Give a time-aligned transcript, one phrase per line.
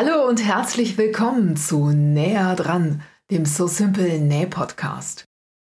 [0.00, 3.02] Hallo und herzlich willkommen zu Näher dran,
[3.32, 5.24] dem So Simple Näh Podcast.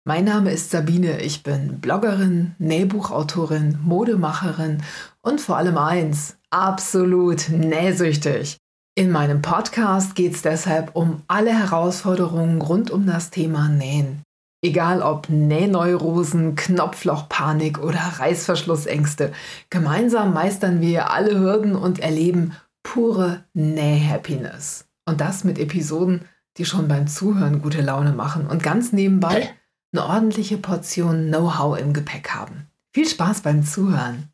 [0.03, 4.83] Mein Name ist Sabine, ich bin Bloggerin, Nähbuchautorin, Modemacherin
[5.21, 8.57] und vor allem eins, absolut nähsüchtig.
[8.93, 14.23] In meinem Podcast geht es deshalb um alle Herausforderungen rund um das Thema Nähen.
[14.61, 19.31] Egal ob Nähneurosen, Knopflochpanik oder Reißverschlussängste,
[19.69, 22.51] gemeinsam meistern wir alle Hürden und erleben
[22.83, 24.87] pure Näh-Happiness.
[25.05, 26.25] Und das mit Episoden,
[26.57, 29.49] die schon beim Zuhören gute Laune machen und ganz nebenbei
[29.93, 32.67] eine ordentliche Portion Know-how im Gepäck haben.
[32.93, 34.29] Viel Spaß beim Zuhören.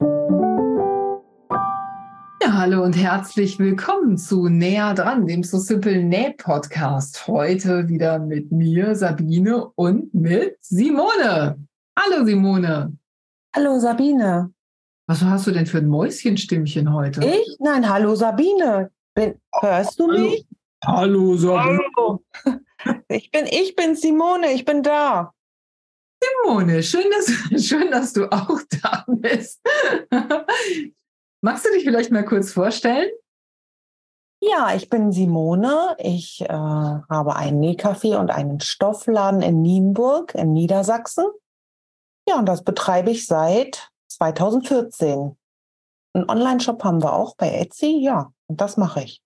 [2.42, 7.28] Ja, hallo und herzlich willkommen zu Näher dran, dem So Simple Näh Podcast.
[7.28, 11.58] Heute wieder mit mir, Sabine, und mit Simone.
[11.98, 12.98] Hallo Simone.
[13.56, 14.55] Hallo Sabine.
[15.08, 17.24] Was hast du denn für ein Mäuschenstimmchen heute?
[17.24, 17.58] Ich?
[17.60, 18.92] Nein, hallo Sabine.
[19.14, 20.20] Bin, hörst du hallo.
[20.20, 20.48] mich?
[20.84, 21.80] Hallo Sabine.
[21.96, 22.24] Hallo.
[23.08, 25.34] Ich bin, ich bin Simone, ich bin da.
[26.24, 29.62] Simone, schön dass, schön, dass du auch da bist.
[31.42, 33.10] Magst du dich vielleicht mal kurz vorstellen?
[34.42, 35.96] Ja, ich bin Simone.
[36.00, 41.26] Ich äh, habe einen Nähcafé und einen Stoffladen in Nienburg in Niedersachsen.
[42.28, 45.36] Ja, und das betreibe ich seit 2014.
[46.14, 49.22] Einen Online-Shop haben wir auch bei Etsy, ja, und das mache ich.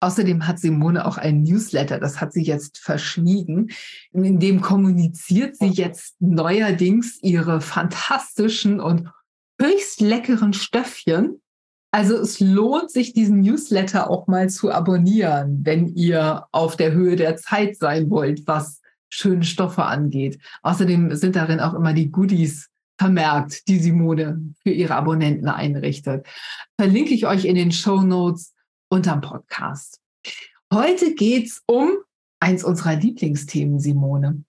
[0.00, 3.70] Außerdem hat Simone auch ein Newsletter, das hat sie jetzt verschwiegen.
[4.12, 9.08] In dem kommuniziert sie jetzt neuerdings ihre fantastischen und
[9.60, 11.40] höchst leckeren Stöffchen.
[11.92, 17.14] Also es lohnt sich, diesen Newsletter auch mal zu abonnieren, wenn ihr auf der Höhe
[17.14, 20.40] der Zeit sein wollt, was schöne Stoffe angeht.
[20.62, 22.71] Außerdem sind darin auch immer die Goodies
[23.02, 26.24] vermerkt, die Simone für ihre Abonnenten einrichtet.
[26.78, 28.54] Verlinke ich euch in den Show Notes
[28.90, 30.00] unterm Podcast.
[30.72, 31.96] Heute geht es um
[32.38, 34.44] eins unserer Lieblingsthemen, Simone.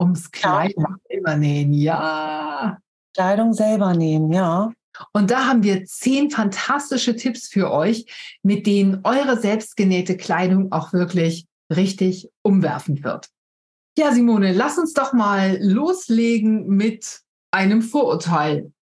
[0.00, 1.72] Ums Kleidung selber nähen.
[1.74, 2.78] Ja.
[3.14, 4.72] Kleidung selber nähen, ja.
[5.12, 8.04] Und da haben wir zehn fantastische Tipps für euch,
[8.42, 13.28] mit denen eure selbstgenähte Kleidung auch wirklich richtig umwerfend wird.
[13.98, 18.72] Ja, Simone, lass uns doch mal loslegen mit einem Vorurteil.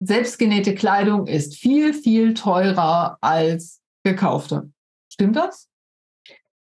[0.00, 4.70] Selbstgenähte Kleidung ist viel, viel teurer als gekaufte.
[5.12, 5.68] Stimmt das?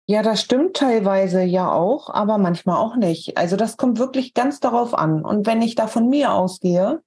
[0.08, 3.38] Ja, das stimmt teilweise ja auch, aber manchmal auch nicht.
[3.38, 5.24] Also das kommt wirklich ganz darauf an.
[5.24, 7.02] Und wenn ich da von mir ausgehe,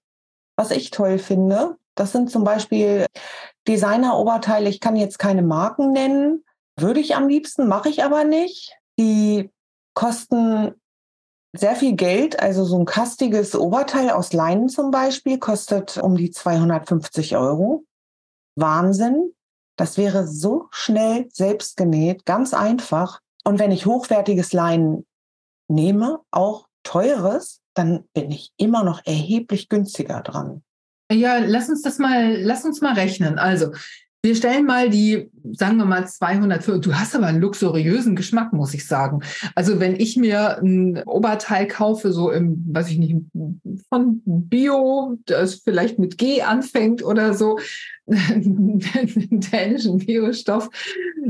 [0.56, 3.06] was ich toll finde, das sind zum Beispiel
[3.66, 4.68] Designer-Oberteile.
[4.68, 6.44] Ich kann jetzt keine Marken nennen,
[6.78, 8.72] würde ich am liebsten, mache ich aber nicht.
[8.98, 9.50] Die
[9.94, 10.74] kosten
[11.54, 12.40] sehr viel Geld.
[12.40, 17.84] Also so ein kastiges Oberteil aus Leinen zum Beispiel kostet um die 250 Euro.
[18.56, 19.32] Wahnsinn.
[19.76, 23.20] Das wäre so schnell selbst genäht, ganz einfach.
[23.44, 25.06] Und wenn ich hochwertiges Leinen
[25.68, 30.62] nehme, auch teures, dann bin ich immer noch erheblich günstiger dran.
[31.10, 33.38] Ja, lass uns das mal, lass uns mal rechnen.
[33.38, 33.72] Also,
[34.24, 38.72] wir stellen mal die, sagen wir mal 200, du hast aber einen luxuriösen Geschmack, muss
[38.72, 39.20] ich sagen.
[39.54, 43.16] Also wenn ich mir ein Oberteil kaufe, so im, weiß ich nicht,
[43.88, 47.58] von Bio, das vielleicht mit G anfängt oder so,
[48.06, 50.68] dänischen Biostoff,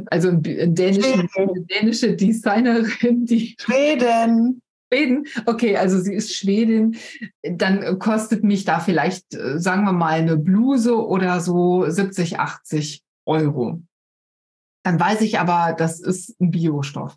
[0.06, 1.28] also eine dänische,
[1.70, 4.62] dänische Designerin, die Schweden.
[4.92, 6.97] Schweden, okay, also sie ist Schwedin,
[7.42, 13.03] dann kostet mich da vielleicht, äh, sagen wir mal, eine Bluse oder so 70, 80
[13.25, 13.82] Euro.
[14.84, 17.16] Dann weiß ich aber, das ist ein Biostoff.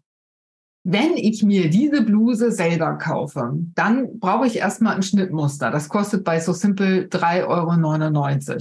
[0.87, 5.71] Wenn ich mir diese Bluse selber kaufe, dann brauche ich erstmal ein Schnittmuster.
[5.71, 8.59] Das kostet bei So Simple 3,99 Euro.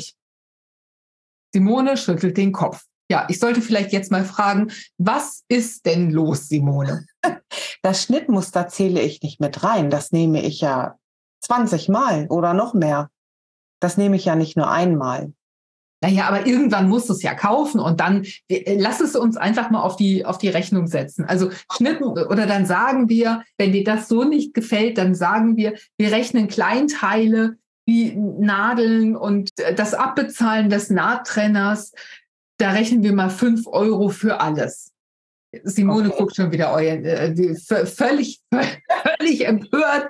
[1.53, 2.85] Simone schüttelt den Kopf.
[3.11, 7.07] Ja, ich sollte vielleicht jetzt mal fragen, was ist denn los, Simone?
[7.83, 9.91] Das Schnittmuster zähle ich nicht mit rein.
[9.91, 10.97] Das nehme ich ja
[11.43, 13.11] 20 Mal oder noch mehr.
[13.79, 15.35] Das nehme ich ja nicht nur einmal.
[16.05, 19.71] Naja, aber irgendwann musst du es ja kaufen und dann äh, lass es uns einfach
[19.71, 21.25] mal auf die, auf die Rechnung setzen.
[21.25, 25.75] Also Schnitt oder dann sagen wir, wenn dir das so nicht gefällt, dann sagen wir,
[25.97, 27.57] wir rechnen Kleinteile
[27.87, 31.93] wie Nadeln und äh, das Abbezahlen des Nahttrenners
[32.59, 34.93] da rechnen wir mal fünf Euro für alles.
[35.63, 36.19] Simone okay.
[36.19, 37.55] guckt schon wieder euer, äh,
[37.87, 40.09] völlig, völlig empört.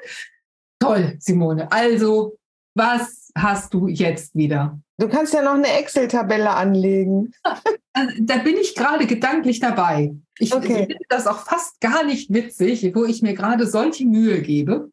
[0.81, 1.71] Toll, Simone.
[1.71, 2.39] Also,
[2.75, 4.81] was hast du jetzt wieder?
[4.99, 7.33] Du kannst ja noch eine Excel-Tabelle anlegen.
[7.97, 10.17] Also, da bin ich gerade gedanklich dabei.
[10.41, 10.87] Ich okay.
[10.89, 14.91] finde das auch fast gar nicht witzig, wo ich mir gerade solche Mühe gebe.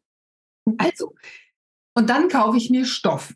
[0.78, 1.12] Also,
[1.96, 3.34] und dann kaufe ich mir Stoff.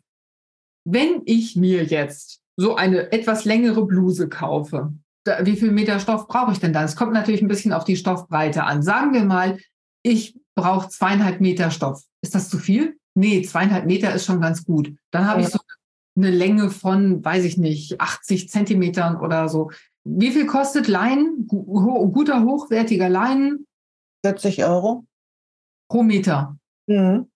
[0.85, 4.93] Wenn ich mir jetzt so eine etwas längere Bluse kaufe,
[5.23, 6.83] da, wie viel Meter Stoff brauche ich denn da?
[6.83, 8.81] Es kommt natürlich ein bisschen auf die Stoffbreite an.
[8.81, 9.59] Sagen wir mal,
[10.03, 12.03] ich brauche zweieinhalb Meter Stoff.
[12.21, 12.97] Ist das zu viel?
[13.13, 14.93] Nee, zweieinhalb Meter ist schon ganz gut.
[15.11, 15.47] Dann habe ja.
[15.47, 15.59] ich so
[16.15, 19.71] eine Länge von, weiß ich nicht, 80 Zentimetern oder so.
[20.03, 23.67] Wie viel kostet Leinen, guter, hochwertiger Leinen?
[24.25, 25.05] 40 Euro.
[25.89, 26.57] Pro Meter.
[26.87, 27.29] Mhm.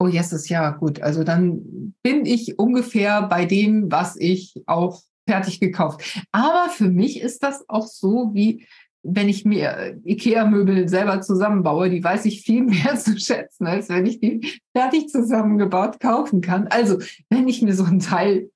[0.00, 1.00] Oh, yes, ist ja gut.
[1.00, 6.24] Also dann bin ich ungefähr bei dem, was ich auch fertig gekauft.
[6.30, 8.66] Aber für mich ist das auch so, wie
[9.02, 14.06] wenn ich mir IKEA-Möbel selber zusammenbaue, die weiß ich viel mehr zu schätzen, als wenn
[14.06, 16.68] ich die fertig zusammengebaut kaufen kann.
[16.68, 16.98] Also,
[17.30, 18.50] wenn ich mir so ein Teil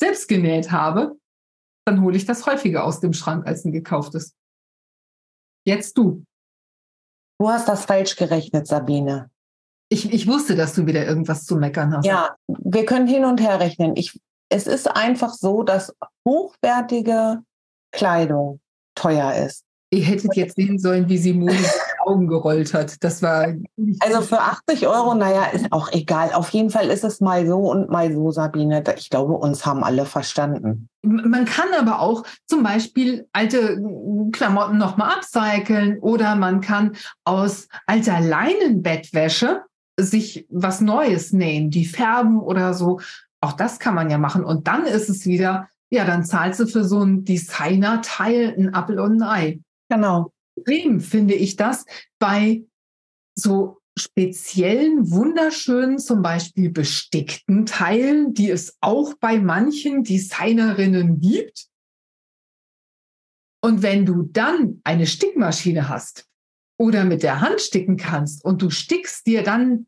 [0.00, 1.18] selbst genäht habe,
[1.86, 4.34] dann hole ich das häufiger aus dem Schrank als ein gekauftes.
[5.66, 6.24] Jetzt du.
[7.38, 9.30] Du hast das falsch gerechnet, Sabine.
[9.88, 12.06] Ich, ich wusste, dass du wieder irgendwas zu meckern hast.
[12.06, 13.94] Ja, wir können hin und her rechnen.
[13.96, 14.18] Ich,
[14.48, 15.94] es ist einfach so, dass
[16.26, 17.42] hochwertige
[17.92, 18.60] Kleidung
[18.94, 19.66] teuer ist.
[19.90, 21.64] Ihr hättet jetzt sehen sollen, wie Simone die
[22.06, 23.02] Augen gerollt hat.
[23.04, 23.54] Das war.
[24.00, 26.32] Also für 80 Euro, naja, ist auch egal.
[26.32, 28.82] Auf jeden Fall ist es mal so und mal so, Sabine.
[28.96, 30.88] Ich glaube, uns haben alle verstanden.
[31.02, 33.80] Man kann aber auch zum Beispiel alte
[34.32, 39.62] Klamotten nochmal upcyclen oder man kann aus alter Leinenbettwäsche
[39.98, 43.00] sich was Neues nähen, die färben oder so.
[43.40, 44.44] Auch das kann man ja machen.
[44.44, 49.00] Und dann ist es wieder, ja, dann zahlst du für so ein Designer-Teil ein Apfel
[49.00, 49.60] und ein Ei.
[49.88, 50.32] Genau.
[50.56, 51.84] Extrem finde ich das
[52.18, 52.64] bei
[53.38, 61.68] so speziellen, wunderschönen, zum Beispiel bestickten Teilen, die es auch bei manchen Designerinnen gibt.
[63.62, 66.26] Und wenn du dann eine Stickmaschine hast,
[66.78, 69.86] oder mit der Hand sticken kannst und du stickst dir dann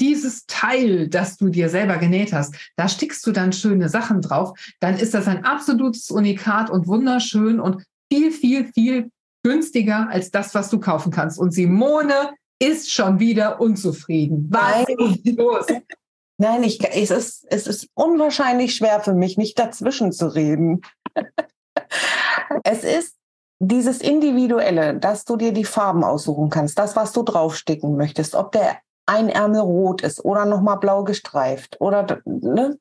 [0.00, 4.56] dieses Teil, das du dir selber genäht hast, da stickst du dann schöne Sachen drauf,
[4.80, 7.82] dann ist das ein absolutes Unikat und wunderschön und
[8.12, 9.10] viel, viel, viel
[9.42, 11.38] günstiger als das, was du kaufen kannst.
[11.38, 14.48] Und Simone ist schon wieder unzufrieden.
[14.50, 15.20] Was Nein.
[15.24, 15.66] ist los?
[16.40, 20.82] Nein, ich, es, ist, es ist unwahrscheinlich schwer für mich, nicht dazwischen zu reden.
[22.64, 23.17] es ist
[23.58, 28.52] dieses Individuelle, dass du dir die Farben aussuchen kannst, das, was du draufsticken möchtest, ob
[28.52, 32.78] der ein Ärmel rot ist oder nochmal blau gestreift oder ne,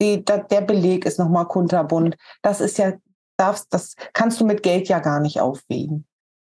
[0.00, 2.16] die, da, der Beleg ist nochmal kunterbunt.
[2.42, 2.94] Das ist ja,
[3.36, 6.06] darfst, das kannst du mit Geld ja gar nicht aufwiegen.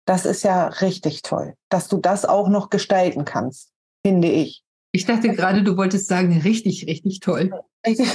[0.05, 3.71] Das ist ja richtig toll, dass du das auch noch gestalten kannst,
[4.05, 4.63] finde ich.
[4.91, 7.51] Ich dachte gerade, du wolltest sagen, richtig, richtig toll.
[7.85, 8.07] Richtig.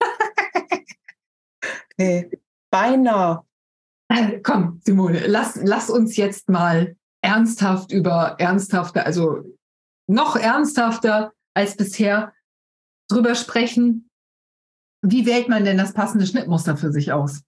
[1.96, 2.28] nee,
[2.70, 3.42] beinahe.
[4.42, 9.42] Komm, Simone, lass, lass uns jetzt mal ernsthaft über ernsthafter, also
[10.06, 12.32] noch ernsthafter als bisher
[13.08, 14.10] drüber sprechen.
[15.02, 17.42] Wie wählt man denn das passende Schnittmuster für sich aus?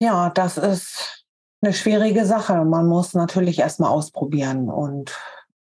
[0.00, 1.24] Ja, das ist
[1.60, 2.64] eine schwierige Sache.
[2.64, 5.16] Man muss natürlich erstmal ausprobieren und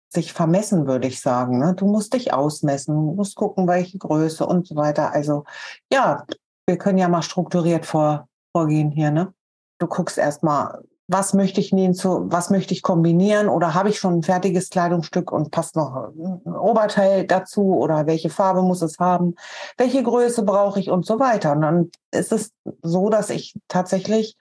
[0.09, 1.59] sich vermessen, würde ich sagen.
[1.59, 1.75] Ne?
[1.75, 5.11] Du musst dich ausmessen, musst gucken, welche Größe und so weiter.
[5.13, 5.45] Also
[5.91, 6.25] ja,
[6.67, 9.11] wir können ja mal strukturiert vor, vorgehen hier.
[9.11, 9.33] Ne?
[9.79, 13.97] Du guckst erstmal, was möchte ich nähen zu, was möchte ich kombinieren oder habe ich
[13.97, 18.99] schon ein fertiges Kleidungsstück und passt noch ein Oberteil dazu oder welche Farbe muss es
[18.99, 19.33] haben,
[19.77, 21.53] welche Größe brauche ich und so weiter.
[21.53, 22.51] Und dann ist es
[22.83, 24.37] so, dass ich tatsächlich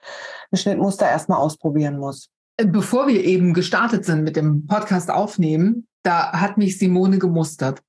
[0.51, 2.29] ein Schnittmuster erstmal ausprobieren muss.
[2.57, 7.81] Bevor wir eben gestartet sind mit dem Podcast aufnehmen, da hat mich Simone gemustert.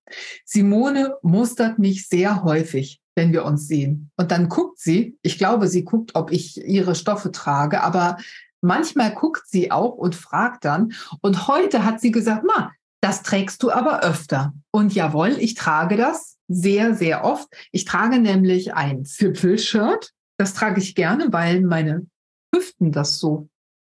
[0.44, 4.10] Simone mustert mich sehr häufig wenn wir uns sehen.
[4.16, 8.16] Und dann guckt sie, ich glaube, sie guckt, ob ich ihre Stoffe trage, aber
[8.60, 10.92] manchmal guckt sie auch und fragt dann.
[11.20, 14.52] Und heute hat sie gesagt, ma, das trägst du aber öfter.
[14.70, 17.48] Und jawohl, ich trage das sehr, sehr oft.
[17.72, 20.12] Ich trage nämlich ein Zipfelshirt.
[20.36, 22.06] Das trage ich gerne, weil meine
[22.54, 23.48] Hüften das so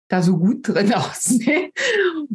[0.08, 1.70] da so gut drin aussehen.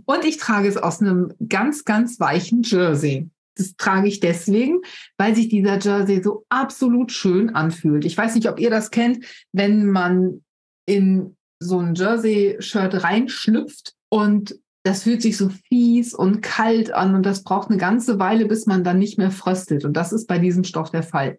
[0.06, 3.30] Und ich trage es aus einem ganz, ganz weichen Jersey.
[3.60, 4.82] Das trage ich deswegen,
[5.18, 8.06] weil sich dieser Jersey so absolut schön anfühlt.
[8.06, 10.44] Ich weiß nicht, ob ihr das kennt, wenn man
[10.86, 17.26] in so ein Jersey-Shirt reinschlüpft und das fühlt sich so fies und kalt an und
[17.26, 19.84] das braucht eine ganze Weile, bis man dann nicht mehr fröstelt.
[19.84, 21.38] Und das ist bei diesem Stoff der Fall.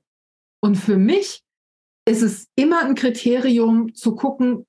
[0.62, 1.42] Und für mich
[2.06, 4.66] ist es immer ein Kriterium zu gucken,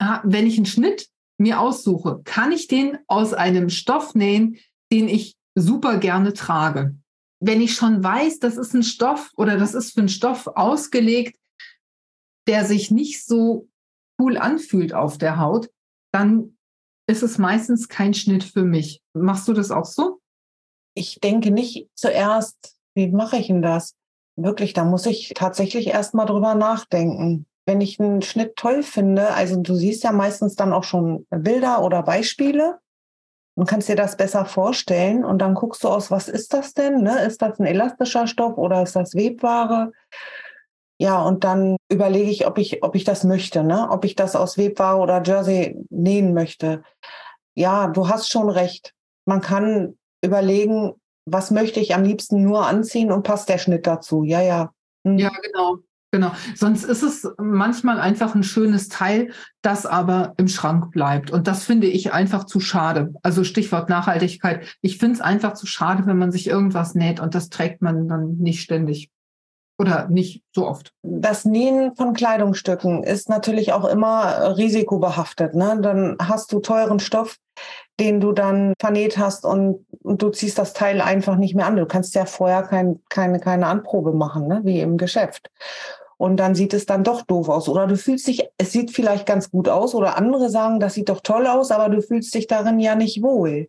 [0.00, 1.08] ah, wenn ich einen Schnitt
[1.38, 4.58] mir aussuche, kann ich den aus einem Stoff nähen,
[4.92, 6.94] den ich super gerne trage.
[7.40, 11.38] Wenn ich schon weiß, das ist ein Stoff oder das ist für einen Stoff ausgelegt,
[12.46, 13.68] der sich nicht so
[14.20, 15.70] cool anfühlt auf der Haut,
[16.12, 16.56] dann
[17.08, 19.02] ist es meistens kein Schnitt für mich.
[19.14, 20.20] Machst du das auch so?
[20.94, 23.94] Ich denke nicht zuerst, wie mache ich denn das?
[24.36, 27.46] wirklich, da muss ich tatsächlich erstmal drüber nachdenken.
[27.64, 31.82] Wenn ich einen Schnitt toll finde, also du siehst ja meistens dann auch schon Bilder
[31.82, 32.78] oder Beispiele
[33.56, 37.02] und kannst dir das besser vorstellen und dann guckst du aus, was ist das denn?
[37.02, 37.24] Ne?
[37.24, 39.92] Ist das ein elastischer Stoff oder ist das Webware?
[40.98, 43.88] Ja, und dann überlege ich, ob ich, ob ich das möchte, ne?
[43.90, 46.82] ob ich das aus Webware oder Jersey nähen möchte.
[47.54, 48.92] Ja, du hast schon recht.
[49.24, 50.94] Man kann überlegen,
[51.24, 54.22] was möchte ich am liebsten nur anziehen und passt der Schnitt dazu.
[54.22, 54.72] Ja, ja.
[55.02, 55.18] Mhm.
[55.18, 55.78] Ja, genau.
[56.12, 56.30] Genau.
[56.54, 61.30] Sonst ist es manchmal einfach ein schönes Teil, das aber im Schrank bleibt.
[61.30, 63.12] Und das finde ich einfach zu schade.
[63.22, 64.64] Also Stichwort Nachhaltigkeit.
[64.80, 68.08] Ich finde es einfach zu schade, wenn man sich irgendwas näht und das trägt man
[68.08, 69.10] dann nicht ständig.
[69.78, 70.94] Oder nicht so oft.
[71.02, 75.54] Das Nähen von Kleidungsstücken ist natürlich auch immer risikobehaftet.
[75.54, 75.78] Ne?
[75.82, 77.36] Dann hast du teuren Stoff,
[77.98, 81.76] den du dann vernäht hast und, und du ziehst das Teil einfach nicht mehr an.
[81.76, 84.60] Du kannst ja vorher kein, keine, keine Anprobe machen, ne?
[84.64, 85.50] wie im Geschäft.
[86.18, 87.68] Und dann sieht es dann doch doof aus.
[87.68, 89.94] Oder du fühlst dich, es sieht vielleicht ganz gut aus.
[89.94, 93.22] Oder andere sagen, das sieht doch toll aus, aber du fühlst dich darin ja nicht
[93.22, 93.68] wohl.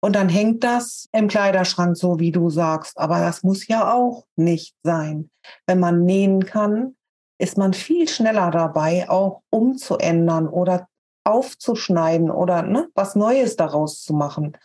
[0.00, 2.98] Und dann hängt das im Kleiderschrank, so wie du sagst.
[2.98, 5.30] Aber das muss ja auch nicht sein.
[5.66, 6.96] Wenn man nähen kann,
[7.38, 10.88] ist man viel schneller dabei, auch umzuändern oder
[11.24, 14.56] aufzuschneiden oder ne, was Neues daraus zu machen.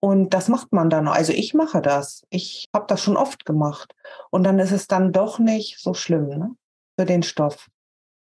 [0.00, 1.08] Und das macht man dann.
[1.08, 2.24] Also ich mache das.
[2.30, 3.94] Ich habe das schon oft gemacht.
[4.30, 6.50] Und dann ist es dann doch nicht so schlimm ne,
[6.98, 7.68] für den Stoff.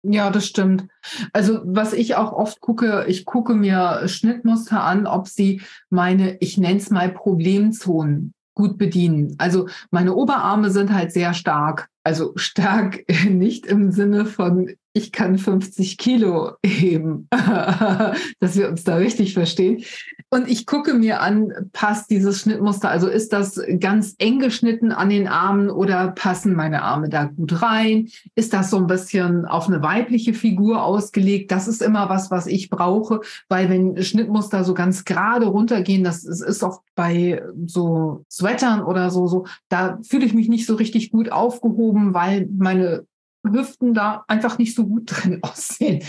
[0.02, 0.86] Ja, das stimmt.
[1.32, 6.56] Also was ich auch oft gucke, ich gucke mir Schnittmuster an, ob sie meine, ich
[6.56, 9.36] nenne es mal Problemzonen gut bedienen.
[9.38, 11.88] Also meine Oberarme sind halt sehr stark.
[12.04, 17.28] Also stark nicht im Sinne von, ich kann 50 Kilo heben,
[18.40, 19.82] dass wir uns da richtig verstehen.
[20.30, 25.08] Und ich gucke mir an, passt dieses Schnittmuster, also ist das ganz eng geschnitten an
[25.08, 28.08] den Armen oder passen meine Arme da gut rein?
[28.34, 31.50] Ist das so ein bisschen auf eine weibliche Figur ausgelegt?
[31.50, 36.24] Das ist immer was, was ich brauche, weil wenn Schnittmuster so ganz gerade runtergehen, das
[36.24, 41.10] ist oft bei so Sweatern oder so, so, da fühle ich mich nicht so richtig
[41.10, 43.06] gut aufgehoben weil meine
[43.44, 46.04] Hüften da einfach nicht so gut drin aussehen.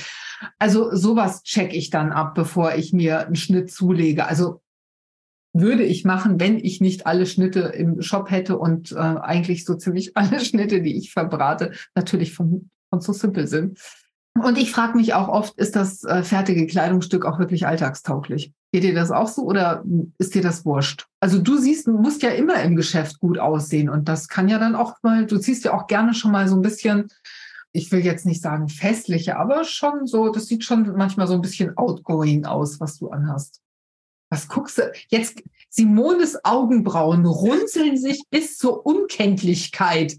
[0.57, 4.25] Also sowas checke ich dann ab, bevor ich mir einen Schnitt zulege.
[4.25, 4.61] Also
[5.53, 9.75] würde ich machen, wenn ich nicht alle Schnitte im Shop hätte und äh, eigentlich so
[9.75, 13.79] ziemlich alle Schnitte, die ich verbrate, natürlich von, von so simpel sind.
[14.41, 18.53] Und ich frage mich auch oft, ist das äh, fertige Kleidungsstück auch wirklich alltagstauglich?
[18.71, 19.83] Geht dir das auch so oder
[20.17, 21.07] ist dir das wurscht?
[21.19, 24.59] Also du siehst, du musst ja immer im Geschäft gut aussehen und das kann ja
[24.59, 27.07] dann auch mal, du ziehst ja auch gerne schon mal so ein bisschen,
[27.71, 31.41] ich will jetzt nicht sagen festliche, aber schon so, das sieht schon manchmal so ein
[31.41, 33.61] bisschen outgoing aus, was du anhast.
[34.29, 34.91] Was guckst du?
[35.09, 40.17] Jetzt, Simones Augenbrauen runzeln sich bis zur Unkenntlichkeit.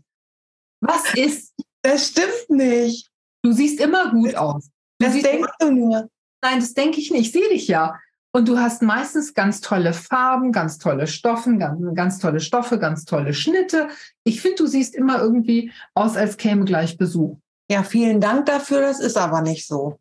[0.80, 1.54] Was ist?
[1.82, 3.09] Das stimmt nicht.
[3.42, 4.70] Du siehst immer gut aus.
[4.98, 6.08] Du das denkst du nur.
[6.42, 7.26] Nein, das denke ich nicht.
[7.26, 7.98] Ich sehe dich ja.
[8.32, 13.04] Und du hast meistens ganz tolle Farben, ganz tolle Stoffen, ganz, ganz tolle Stoffe, ganz
[13.04, 13.88] tolle Schnitte.
[14.24, 17.36] Ich finde, du siehst immer irgendwie aus, als käme gleich Besuch.
[17.70, 18.80] Ja, vielen Dank dafür.
[18.80, 19.98] Das ist aber nicht so.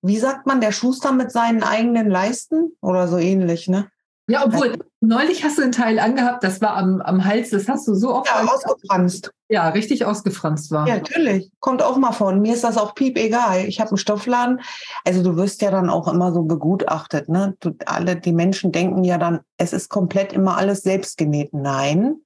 [0.00, 3.90] Wie sagt man, der Schuster mit seinen eigenen Leisten oder so ähnlich, ne?
[4.28, 7.86] Ja, obwohl, neulich hast du einen Teil angehabt, das war am, am Hals, das hast
[7.86, 8.26] du so oft.
[8.26, 9.30] Ja, ausgefranst.
[9.48, 10.88] Ja, richtig ausgefranst war.
[10.88, 11.52] Ja, natürlich.
[11.60, 12.40] Kommt auch mal von.
[12.40, 13.64] Mir ist das auch piep egal.
[13.66, 14.60] Ich habe einen Stoffladen.
[15.04, 17.56] Also du wirst ja dann auch immer so begutachtet, ne?
[17.60, 21.54] Du, alle, die Menschen denken ja dann, es ist komplett immer alles selbst genäht.
[21.54, 22.16] Nein.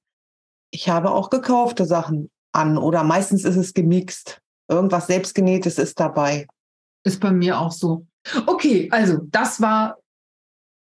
[0.71, 4.41] Ich habe auch gekaufte Sachen an oder meistens ist es gemixt.
[4.67, 6.47] Irgendwas selbstgenähtes ist dabei.
[7.03, 8.07] Ist bei mir auch so.
[8.47, 9.97] Okay, also das war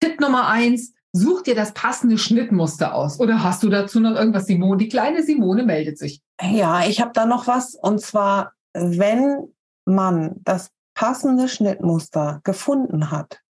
[0.00, 3.18] Tipp Nummer eins Such dir das passende Schnittmuster aus.
[3.18, 4.76] Oder hast du dazu noch irgendwas, Simone?
[4.76, 6.22] Die kleine Simone meldet sich.
[6.40, 7.74] Ja, ich habe da noch was.
[7.74, 9.54] Und zwar, wenn
[9.86, 13.40] man das passende Schnittmuster gefunden hat,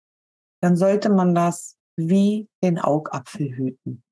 [0.62, 4.04] dann sollte man das wie den Augapfel hüten.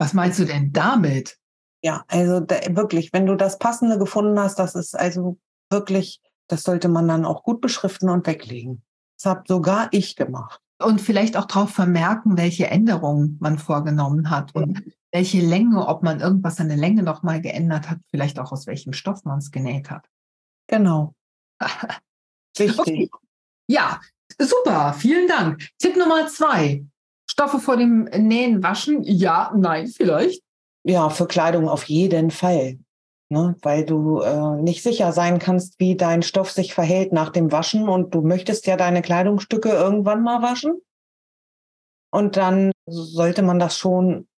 [0.00, 1.38] Was meinst du denn damit?
[1.84, 5.38] Ja, also da, wirklich, wenn du das passende gefunden hast, das ist also
[5.70, 8.82] wirklich, das sollte man dann auch gut beschriften und weglegen.
[9.16, 14.54] Das habe sogar ich gemacht und vielleicht auch darauf vermerken, welche Änderungen man vorgenommen hat
[14.54, 18.66] und welche Länge, ob man irgendwas an der Länge nochmal geändert hat, vielleicht auch aus
[18.66, 20.06] welchem Stoff man es genäht hat.
[20.66, 21.14] Genau.
[22.58, 22.78] Richtig.
[22.78, 23.10] Okay.
[23.68, 24.00] Ja,
[24.38, 25.68] super, vielen Dank.
[25.78, 26.84] Tipp Nummer zwei.
[27.28, 29.02] Stoffe vor dem Nähen waschen?
[29.02, 30.42] Ja, nein, vielleicht.
[30.84, 32.78] Ja, für Kleidung auf jeden Fall
[33.28, 33.56] ne?
[33.62, 37.88] weil du äh, nicht sicher sein kannst, wie dein Stoff sich verhält nach dem Waschen
[37.88, 40.80] und du möchtest ja deine Kleidungsstücke irgendwann mal waschen.
[42.12, 44.28] Und dann sollte man das schon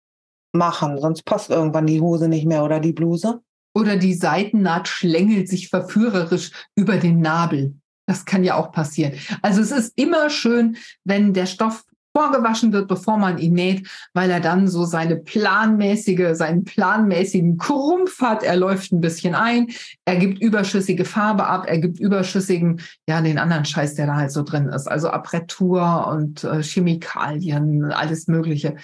[0.53, 3.41] machen, sonst passt irgendwann die Hose nicht mehr oder die Bluse.
[3.75, 7.77] Oder die Seitennaht schlängelt sich verführerisch über den Nabel.
[8.07, 9.13] Das kann ja auch passieren.
[9.43, 11.85] Also es ist immer schön, wenn der Stoff
[12.19, 18.21] vorgewaschen wird, bevor man ihn näht, weil er dann so seine planmäßige, seinen planmäßigen Krumpf
[18.21, 18.43] hat.
[18.43, 19.69] Er läuft ein bisschen ein,
[20.05, 24.33] er gibt überschüssige Farbe ab, er gibt überschüssigen, ja, den anderen Scheiß, der da halt
[24.33, 24.89] so drin ist.
[24.89, 28.75] Also Apretur und äh, Chemikalien, alles Mögliche.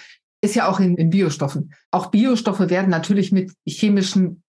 [0.41, 1.73] Ist ja auch in, in Biostoffen.
[1.91, 4.43] Auch Biostoffe werden natürlich mit chemischen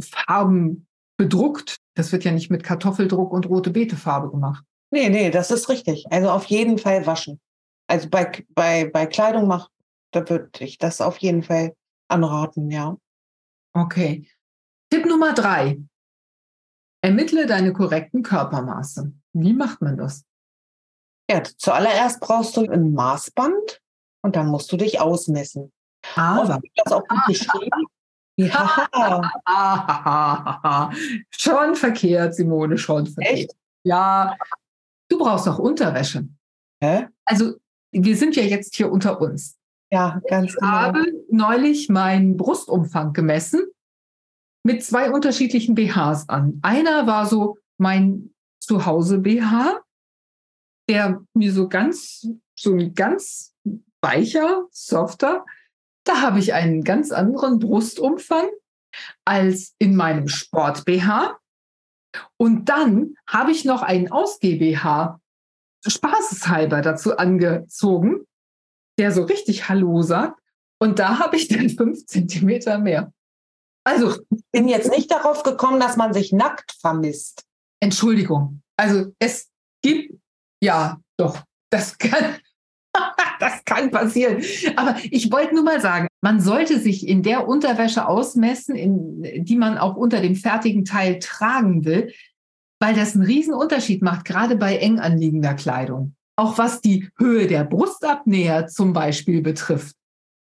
[0.00, 0.86] Farben
[1.16, 1.78] bedruckt.
[1.96, 4.62] Das wird ja nicht mit Kartoffeldruck und rote Beete-Farbe gemacht.
[4.92, 6.04] Nee, nee, das ist richtig.
[6.10, 7.40] Also auf jeden Fall waschen.
[7.88, 9.70] Also bei, bei, bei Kleidung macht,
[10.12, 11.74] da würde ich das auf jeden Fall
[12.08, 12.96] anraten, ja.
[13.72, 14.28] Okay.
[14.90, 15.78] Tipp Nummer drei.
[17.02, 19.12] Ermittle deine korrekten Körpermaße.
[19.32, 20.24] Wie macht man das?
[21.30, 23.80] Ja, zuallererst brauchst du ein Maßband
[24.22, 25.72] und dann musst du dich ausmessen.
[26.14, 26.60] Aber.
[26.84, 27.46] das auch gut?
[28.36, 28.88] Ja.
[31.30, 33.34] schon verkehrt, Simone, schon verkehrt.
[33.34, 33.56] Echt?
[33.84, 34.36] Ja.
[35.08, 36.28] Du brauchst auch Unterwäsche.
[36.82, 37.08] Hä?
[37.24, 37.54] Also,
[38.04, 39.56] wir sind ja jetzt hier unter uns.
[39.90, 40.66] Ja, ganz ich genau.
[40.68, 43.62] Ich habe neulich meinen Brustumfang gemessen
[44.64, 46.58] mit zwei unterschiedlichen BHs an.
[46.62, 49.80] Einer war so mein Zuhause-BH,
[50.88, 52.26] der mir so ganz,
[52.56, 53.54] so ein ganz
[54.00, 55.44] weicher, softer.
[56.04, 58.48] Da habe ich einen ganz anderen Brustumfang
[59.24, 61.38] als in meinem Sport-BH.
[62.36, 65.20] Und dann habe ich noch einen Ausgeh-BH
[65.90, 68.26] spaßeshalber dazu angezogen,
[68.98, 70.40] der so richtig Hallo sagt.
[70.78, 73.12] Und da habe ich dann fünf Zentimeter mehr.
[73.84, 77.44] Also, ich bin jetzt nicht darauf gekommen, dass man sich nackt vermisst.
[77.80, 78.62] Entschuldigung.
[78.76, 79.48] Also, es
[79.82, 80.20] gibt,
[80.60, 82.36] ja, doch, das kann,
[83.40, 84.42] das kann passieren.
[84.76, 89.56] Aber ich wollte nur mal sagen, man sollte sich in der Unterwäsche ausmessen, in, die
[89.56, 92.12] man auch unter dem fertigen Teil tragen will,
[92.80, 96.14] weil das einen riesen Unterschied macht, gerade bei eng anliegender Kleidung.
[96.36, 99.96] Auch was die Höhe der Brustabnäher zum Beispiel betrifft.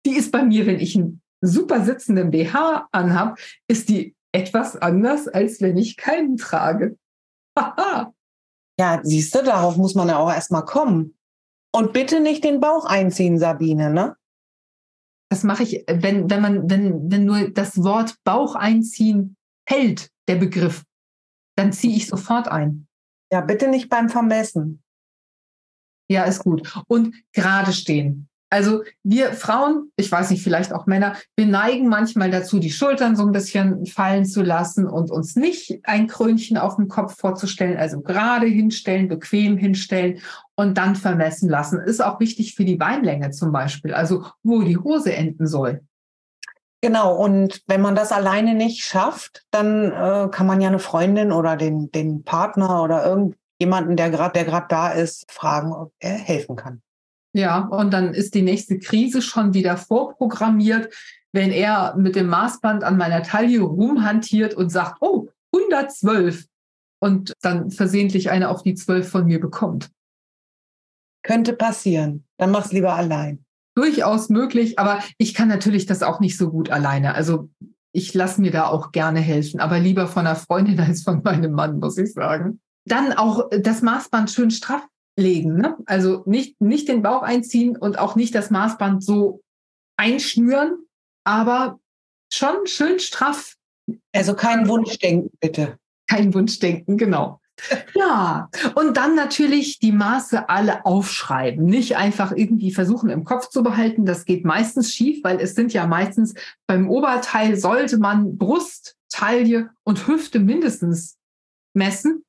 [0.07, 5.29] Die ist bei mir, wenn ich einen super sitzenden BH anhab, ist die etwas anders,
[5.29, 6.97] als wenn ich keinen trage.
[7.57, 11.17] ja, siehst du, darauf muss man ja auch erstmal kommen.
[11.75, 14.17] Und bitte nicht den Bauch einziehen, Sabine, ne?
[15.31, 20.37] Das mache ich, wenn, wenn man, wenn, wenn nur das Wort Bauch einziehen hält, der
[20.37, 20.85] Begriff,
[21.57, 22.87] dann ziehe ich sofort ein.
[23.33, 24.83] Ja, bitte nicht beim Vermessen.
[26.09, 26.71] Ja, ist gut.
[26.89, 28.29] Und gerade stehen.
[28.53, 33.17] Also wir Frauen, ich weiß nicht, vielleicht auch Männer, wir neigen manchmal dazu, die Schultern
[33.17, 37.79] so ein bisschen fallen zu lassen und uns nicht ein Krönchen auf dem Kopf vorzustellen,
[37.79, 40.19] also gerade hinstellen, bequem hinstellen
[40.55, 41.81] und dann vermessen lassen.
[41.81, 45.81] Ist auch wichtig für die Beinlänge zum Beispiel, also wo die Hose enden soll.
[46.85, 51.31] Genau, und wenn man das alleine nicht schafft, dann äh, kann man ja eine Freundin
[51.31, 56.15] oder den, den Partner oder irgendjemanden, der gerade der gerade da ist, fragen, ob er
[56.15, 56.83] helfen kann.
[57.35, 60.93] Ja, und dann ist die nächste Krise schon wieder vorprogrammiert,
[61.31, 66.47] wenn er mit dem Maßband an meiner Taille rumhantiert und sagt, oh, 112
[67.01, 69.91] und dann versehentlich eine auf die 12 von mir bekommt.
[71.23, 72.27] Könnte passieren.
[72.39, 76.71] Dann mach's lieber allein durchaus möglich, aber ich kann natürlich das auch nicht so gut
[76.71, 77.15] alleine.
[77.15, 77.49] Also
[77.93, 81.53] ich lasse mir da auch gerne helfen, aber lieber von einer Freundin als von meinem
[81.53, 82.61] Mann, muss ich sagen.
[82.85, 84.83] Dann auch das Maßband schön straff
[85.17, 85.57] legen.
[85.57, 85.77] Ne?
[85.87, 89.43] Also nicht, nicht den Bauch einziehen und auch nicht das Maßband so
[89.97, 90.87] einschnüren,
[91.25, 91.79] aber
[92.33, 93.57] schon schön straff.
[94.13, 95.77] Also kein Wunschdenken, bitte.
[96.09, 97.41] Kein Wunschdenken, genau.
[97.95, 101.65] Ja, und dann natürlich die Maße alle aufschreiben.
[101.65, 104.05] Nicht einfach irgendwie versuchen im Kopf zu behalten.
[104.05, 106.35] Das geht meistens schief, weil es sind ja meistens
[106.67, 111.19] beim Oberteil sollte man Brust, Taille und Hüfte mindestens
[111.75, 112.25] messen.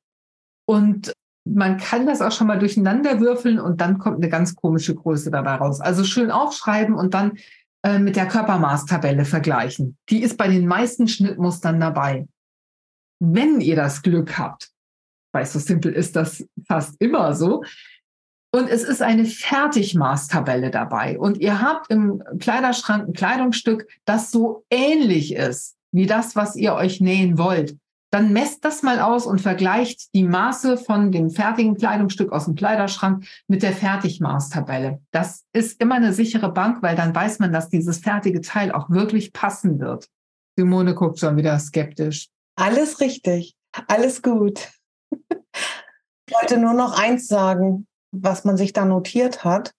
[0.66, 1.12] Und
[1.44, 5.30] man kann das auch schon mal durcheinander würfeln und dann kommt eine ganz komische Größe
[5.30, 5.80] dabei raus.
[5.80, 7.38] Also schön aufschreiben und dann
[7.82, 9.96] äh, mit der Körpermaßtabelle vergleichen.
[10.08, 12.26] Die ist bei den meisten Schnittmustern dabei.
[13.20, 14.73] Wenn ihr das Glück habt,
[15.34, 17.62] weil so simpel ist das fast immer so.
[18.54, 21.18] Und es ist eine Fertigmaßtabelle dabei.
[21.18, 26.74] Und ihr habt im Kleiderschrank ein Kleidungsstück, das so ähnlich ist wie das, was ihr
[26.74, 27.76] euch nähen wollt.
[28.12, 32.54] Dann messt das mal aus und vergleicht die Maße von dem fertigen Kleidungsstück aus dem
[32.54, 35.00] Kleiderschrank mit der Fertigmaßtabelle.
[35.10, 38.88] Das ist immer eine sichere Bank, weil dann weiß man, dass dieses fertige Teil auch
[38.90, 40.06] wirklich passen wird.
[40.56, 42.28] Simone guckt schon wieder skeptisch.
[42.56, 43.56] Alles richtig.
[43.88, 44.68] Alles gut.
[46.26, 49.72] Ich wollte nur noch eins sagen, was man sich da notiert hat.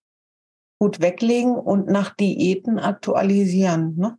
[0.79, 3.95] Gut weglegen und nach Diäten aktualisieren.
[3.97, 4.17] Ne?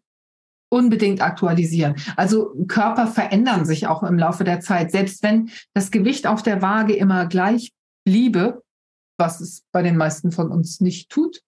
[0.68, 1.96] unbedingt aktualisieren.
[2.16, 4.90] Also Körper verändern sich auch im Laufe der Zeit.
[4.90, 7.72] Selbst wenn das Gewicht auf der Waage immer gleich
[8.04, 8.62] bliebe,
[9.18, 11.40] was es bei den meisten von uns nicht tut,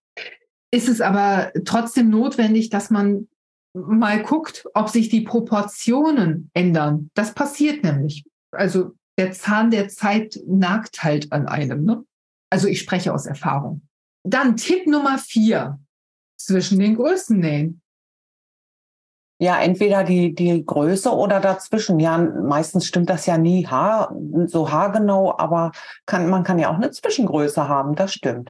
[0.70, 3.28] ist es aber trotzdem notwendig, dass man
[3.74, 7.11] mal guckt, ob sich die Proportionen ändern.
[7.14, 8.24] Das passiert nämlich.
[8.50, 11.85] Also der Zahn der Zeit nagt halt an einem.
[11.85, 12.04] Ne?
[12.50, 13.83] Also ich spreche aus Erfahrung.
[14.24, 15.78] Dann Tipp Nummer vier.
[16.40, 17.83] Zwischen den Größen nähen.
[19.40, 22.00] Ja, entweder die, die Größe oder dazwischen.
[22.00, 24.14] Ja, meistens stimmt das ja nie haar,
[24.46, 25.72] so haargenau, aber
[26.07, 28.48] kann, man kann ja auch eine Zwischengröße haben, das stimmt.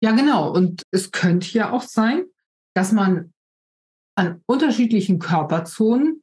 [0.00, 0.52] Ja, genau.
[0.52, 2.24] Und es könnte ja auch sein,
[2.74, 3.32] dass man
[4.16, 6.22] an unterschiedlichen Körperzonen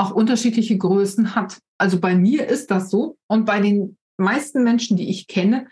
[0.00, 1.60] auch unterschiedliche Größen hat.
[1.78, 5.68] Also bei mir ist das so und bei den meisten Menschen, die ich kenne,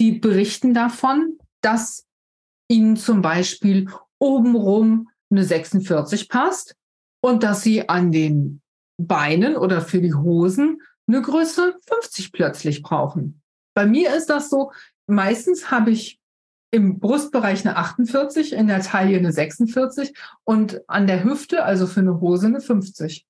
[0.00, 2.06] die berichten davon, dass
[2.68, 6.76] ihnen zum Beispiel obenrum eine 46 passt
[7.22, 8.62] und dass sie an den
[8.98, 13.42] Beinen oder für die Hosen eine Größe 50 plötzlich brauchen.
[13.74, 14.72] Bei mir ist das so,
[15.06, 16.18] meistens habe ich
[16.70, 22.00] im Brustbereich eine 48, in der Taille eine 46 und an der Hüfte, also für
[22.00, 23.26] eine Hose, eine 50.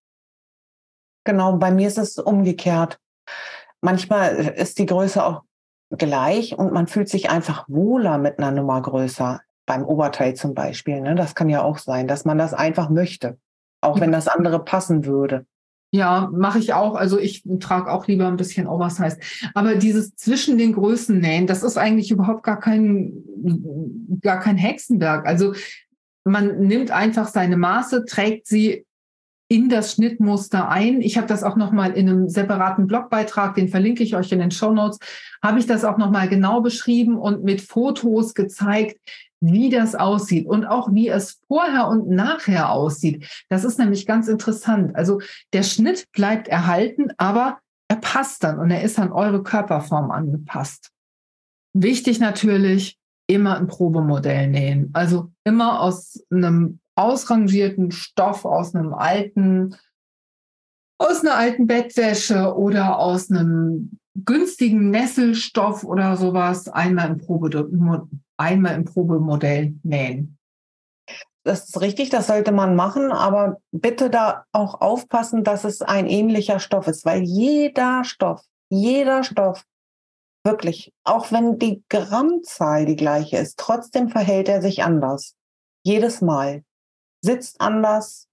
[1.24, 2.98] Genau, bei mir ist es umgekehrt.
[3.80, 5.42] Manchmal ist die Größe auch
[5.90, 9.40] gleich und man fühlt sich einfach wohler mit einer Nummer größer.
[9.66, 11.00] Beim Oberteil zum Beispiel.
[11.00, 11.16] Ne?
[11.16, 13.38] Das kann ja auch sein, dass man das einfach möchte,
[13.80, 15.44] auch wenn das andere passen würde.
[15.92, 16.94] Ja, mache ich auch.
[16.94, 19.18] Also ich trage auch lieber ein bisschen Oversize.
[19.54, 23.12] Aber dieses zwischen den Größen nähen, das ist eigentlich überhaupt gar kein,
[24.20, 25.26] gar kein Hexenwerk.
[25.26, 25.54] Also
[26.24, 28.84] man nimmt einfach seine Maße, trägt sie
[29.48, 31.00] in das Schnittmuster ein.
[31.00, 34.50] Ich habe das auch nochmal in einem separaten Blogbeitrag, den verlinke ich euch in den
[34.50, 34.98] Show Notes,
[35.42, 38.98] habe ich das auch nochmal genau beschrieben und mit Fotos gezeigt,
[39.40, 43.28] wie das aussieht und auch wie es vorher und nachher aussieht.
[43.48, 44.96] Das ist nämlich ganz interessant.
[44.96, 45.20] Also
[45.52, 50.90] der Schnitt bleibt erhalten, aber er passt dann und er ist an eure Körperform angepasst.
[51.74, 54.90] Wichtig natürlich, immer ein Probemodell nähen.
[54.92, 59.76] Also immer aus einem ausrangierten Stoff, aus einem alten,
[60.98, 68.74] aus einer alten Bettwäsche oder aus einem günstigen Nesselstoff oder sowas einmal im, Probe, einmal
[68.74, 70.38] im Probemodell nähen.
[71.44, 76.06] Das ist richtig, das sollte man machen, aber bitte da auch aufpassen, dass es ein
[76.08, 79.64] ähnlicher Stoff ist, weil jeder Stoff, jeder Stoff,
[80.44, 85.34] wirklich, auch wenn die Grammzahl die gleiche ist, trotzdem verhält er sich anders.
[85.84, 86.64] Jedes Mal
[87.26, 88.28] sitzt anders,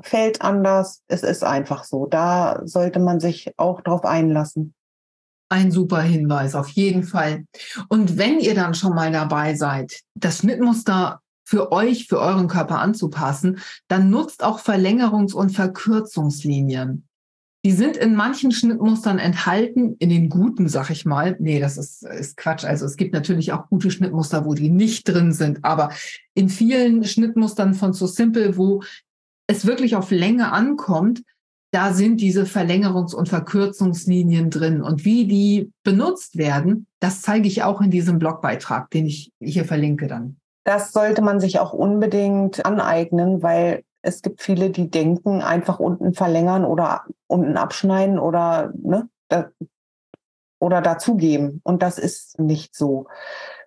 [0.00, 1.02] fällt anders.
[1.08, 2.06] Es ist einfach so.
[2.06, 4.74] Da sollte man sich auch drauf einlassen.
[5.48, 7.44] Ein super Hinweis, auf jeden Fall.
[7.88, 12.80] Und wenn ihr dann schon mal dabei seid, das Schnittmuster für euch, für euren Körper
[12.80, 17.05] anzupassen, dann nutzt auch Verlängerungs- und Verkürzungslinien.
[17.66, 21.34] Die sind in manchen Schnittmustern enthalten, in den guten, sag ich mal.
[21.40, 22.64] Nee, das ist, ist Quatsch.
[22.64, 25.64] Also es gibt natürlich auch gute Schnittmuster, wo die nicht drin sind.
[25.64, 25.90] Aber
[26.34, 28.84] in vielen Schnittmustern von So Simple, wo
[29.48, 31.22] es wirklich auf Länge ankommt,
[31.72, 34.80] da sind diese Verlängerungs- und Verkürzungslinien drin.
[34.80, 39.64] Und wie die benutzt werden, das zeige ich auch in diesem Blogbeitrag, den ich hier
[39.64, 40.36] verlinke dann.
[40.62, 46.14] Das sollte man sich auch unbedingt aneignen, weil es gibt viele, die denken, einfach unten
[46.14, 49.50] verlängern oder unten abschneiden oder, ne, da,
[50.60, 51.60] oder dazugeben.
[51.64, 53.08] Und das ist nicht so.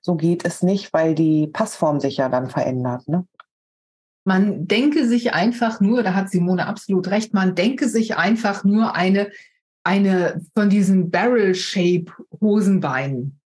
[0.02, 3.10] So geht es nicht, weil die Passform sich ja dann verändert.
[3.10, 3.28] Ne?
[4.23, 8.95] Man denke sich einfach nur, da hat Simone absolut recht, man denke sich einfach nur
[8.95, 9.30] eine,
[9.84, 13.38] eine von diesen Barrel-Shape-Hosenbeinen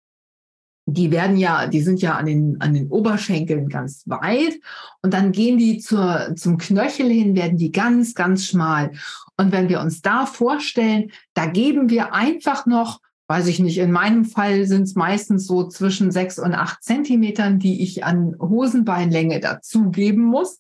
[0.94, 4.60] die werden ja, die sind ja an den, an den Oberschenkeln ganz weit
[5.02, 8.92] und dann gehen die zur, zum Knöchel hin, werden die ganz, ganz schmal.
[9.38, 13.92] Und wenn wir uns da vorstellen, da geben wir einfach noch, weiß ich nicht, in
[13.92, 19.40] meinem Fall sind es meistens so zwischen sechs und acht Zentimetern, die ich an Hosenbeinlänge
[19.40, 20.60] dazugeben muss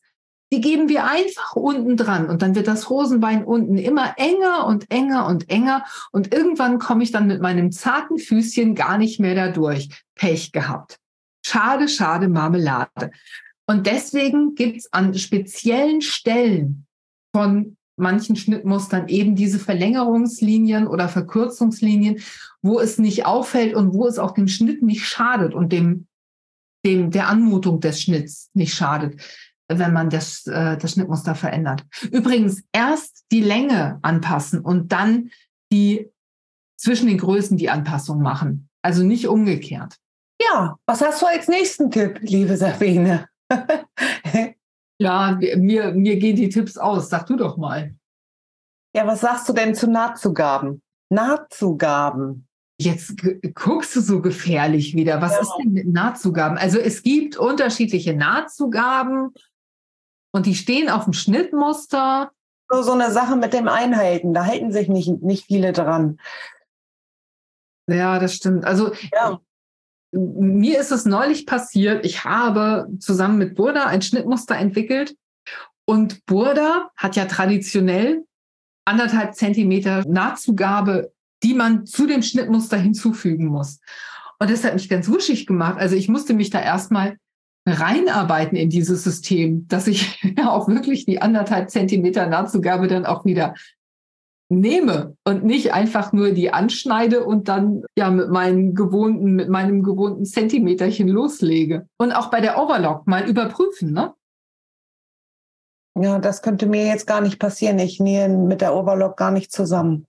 [0.51, 4.91] die geben wir einfach unten dran und dann wird das Hosenbein unten immer enger und
[4.91, 9.35] enger und enger und irgendwann komme ich dann mit meinem zarten Füßchen gar nicht mehr
[9.35, 9.89] dadurch.
[10.15, 10.99] Pech gehabt.
[11.45, 13.11] Schade, schade Marmelade.
[13.65, 16.85] Und deswegen gibt es an speziellen Stellen
[17.33, 22.19] von manchen Schnittmustern eben diese Verlängerungslinien oder Verkürzungslinien,
[22.61, 26.07] wo es nicht auffällt und wo es auch dem Schnitt nicht schadet und dem,
[26.85, 29.21] dem der Anmutung des Schnitts nicht schadet
[29.79, 31.83] wenn man das, äh, das Schnittmuster verändert.
[32.11, 35.31] Übrigens erst die Länge anpassen und dann
[35.71, 36.11] die
[36.77, 38.69] zwischen den Größen die Anpassung machen.
[38.81, 39.97] Also nicht umgekehrt.
[40.41, 43.27] Ja, was hast du als nächsten Tipp, liebe Sabine?
[45.01, 47.09] Ja, mir, mir gehen die Tipps aus.
[47.09, 47.95] Sag du doch mal.
[48.95, 50.83] Ja, was sagst du denn zu Nahtzugaben?
[51.09, 52.47] Nahtzugaben.
[52.79, 53.15] Jetzt
[53.55, 55.19] guckst du so gefährlich wieder.
[55.19, 55.41] Was ja.
[55.41, 56.59] ist denn mit Nahtzugaben?
[56.59, 59.33] Also es gibt unterschiedliche Nahtzugaben
[60.31, 62.31] und die stehen auf dem Schnittmuster.
[62.71, 66.19] Nur so eine Sache mit dem Einhalten, da halten sich nicht, nicht viele dran.
[67.87, 68.63] Ja, das stimmt.
[68.65, 69.39] Also ja.
[70.11, 75.15] mir ist es neulich passiert, ich habe zusammen mit Burda ein Schnittmuster entwickelt
[75.85, 78.23] und Burda hat ja traditionell
[78.85, 81.11] anderthalb Zentimeter Nahtzugabe
[81.43, 83.79] die man zu dem Schnittmuster hinzufügen muss.
[84.39, 85.77] Und das hat mich ganz wuschig gemacht.
[85.79, 87.17] Also ich musste mich da erstmal
[87.65, 93.53] reinarbeiten in dieses System, dass ich auch wirklich die anderthalb Zentimeter Nahtzugabe dann auch wieder
[94.49, 99.81] nehme und nicht einfach nur die anschneide und dann ja mit meinen gewohnten, mit meinem
[99.81, 101.87] gewohnten Zentimeterchen loslege.
[101.97, 104.13] Und auch bei der Overlock mal überprüfen, ne?
[105.97, 107.79] Ja, das könnte mir jetzt gar nicht passieren.
[107.79, 110.07] Ich nähe mit der Overlock gar nicht zusammen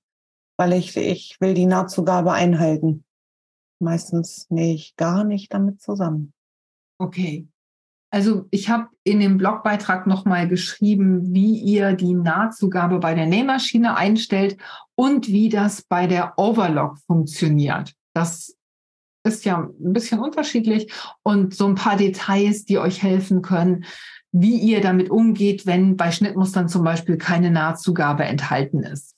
[0.63, 3.05] weil ich, ich will die Nahtzugabe einhalten.
[3.81, 6.33] Meistens nähe ich gar nicht damit zusammen.
[7.03, 7.49] Okay.
[8.13, 13.97] Also ich habe in dem Blogbeitrag nochmal geschrieben, wie ihr die Nahtzugabe bei der Nähmaschine
[13.97, 14.57] einstellt
[14.95, 17.93] und wie das bei der Overlock funktioniert.
[18.15, 18.57] Das
[19.27, 20.93] ist ja ein bisschen unterschiedlich
[21.25, 23.85] und so ein paar Details, die euch helfen können,
[24.31, 29.17] wie ihr damit umgeht, wenn bei Schnittmustern zum Beispiel keine Nahtzugabe enthalten ist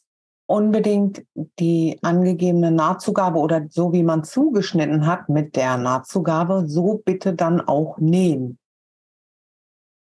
[0.54, 1.26] unbedingt
[1.58, 7.60] die angegebene Nahtzugabe oder so wie man zugeschnitten hat mit der Nahtzugabe, so bitte dann
[7.60, 8.60] auch nähen.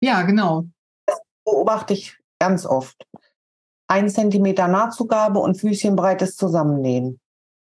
[0.02, 0.66] Ja, genau.
[1.06, 3.08] Das beobachte ich ganz oft.
[3.88, 7.22] Ein Zentimeter Nahtzugabe und Füßchenbreites Zusammennähen.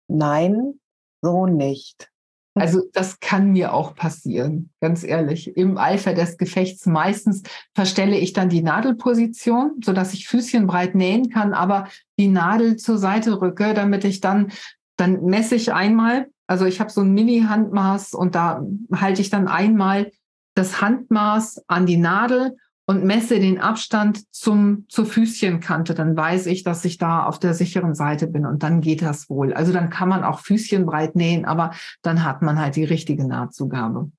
[0.07, 0.79] Nein,
[1.21, 2.12] so nicht.
[2.55, 5.57] Also das kann mir auch passieren, ganz ehrlich.
[5.57, 7.41] Im Eifer des Gefechts meistens
[7.73, 11.87] verstelle ich dann die Nadelposition, so dass ich Füßchenbreit nähen kann, aber
[12.19, 14.51] die Nadel zur Seite rücke, damit ich dann
[14.97, 16.27] dann messe ich einmal.
[16.47, 18.63] Also ich habe so ein Mini-Handmaß und da
[18.93, 20.11] halte ich dann einmal
[20.55, 26.63] das Handmaß an die Nadel und messe den Abstand zum, zur Füßchenkante, dann weiß ich,
[26.63, 29.53] dass ich da auf der sicheren Seite bin und dann geht das wohl.
[29.53, 34.11] Also dann kann man auch Füßchenbreit nähen, aber dann hat man halt die richtige Nahtzugabe.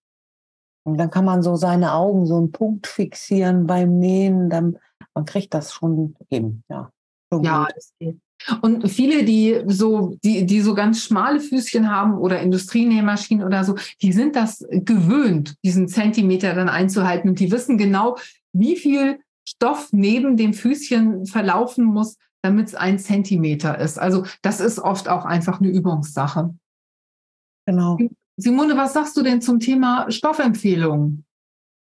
[0.87, 4.79] Und dann kann man so seine Augen so einen Punkt fixieren beim Nähen, dann
[5.15, 6.91] man kriegt das schon hin, ja.
[7.43, 8.19] Ja, das geht.
[8.61, 13.77] Und viele, die so, die, die so ganz schmale Füßchen haben oder Industrienähmaschinen oder so,
[14.03, 17.31] die sind das gewöhnt, diesen Zentimeter dann einzuhalten.
[17.31, 18.17] Und die wissen genau,
[18.55, 23.99] wie viel Stoff neben dem Füßchen verlaufen muss, damit es ein Zentimeter ist.
[23.99, 26.55] Also das ist oft auch einfach eine Übungssache.
[27.67, 27.99] Genau.
[28.37, 31.25] Simone, was sagst du denn zum Thema Stoffempfehlungen?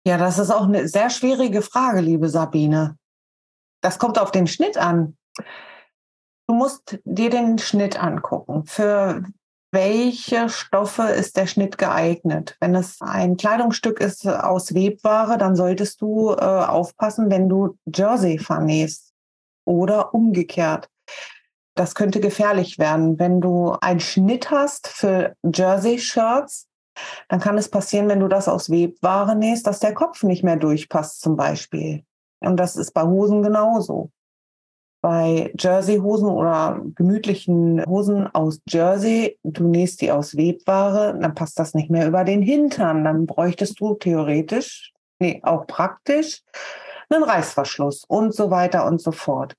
[0.05, 2.97] Ja, das ist auch eine sehr schwierige Frage, liebe Sabine.
[3.81, 5.17] Das kommt auf den Schnitt an.
[6.47, 8.65] Du musst dir den Schnitt angucken.
[8.65, 9.23] Für
[9.71, 12.57] welche Stoffe ist der Schnitt geeignet?
[12.60, 18.38] Wenn es ein Kleidungsstück ist aus Webware, dann solltest du äh, aufpassen, wenn du Jersey
[18.38, 19.13] vernähst
[19.65, 20.89] oder umgekehrt.
[21.75, 23.17] Das könnte gefährlich werden.
[23.17, 26.67] Wenn du einen Schnitt hast für Jersey-Shirts,
[27.29, 30.57] dann kann es passieren, wenn du das aus Webware nähst, dass der Kopf nicht mehr
[30.57, 32.03] durchpasst zum Beispiel.
[32.41, 34.12] Und das ist bei Hosen genauso
[35.02, 41.74] bei Jersey-Hosen oder gemütlichen Hosen aus Jersey, du nähst die aus Webware, dann passt das
[41.74, 43.04] nicht mehr über den Hintern.
[43.04, 46.44] Dann bräuchtest du theoretisch, nee, auch praktisch,
[47.10, 49.56] einen Reißverschluss und so weiter und so fort.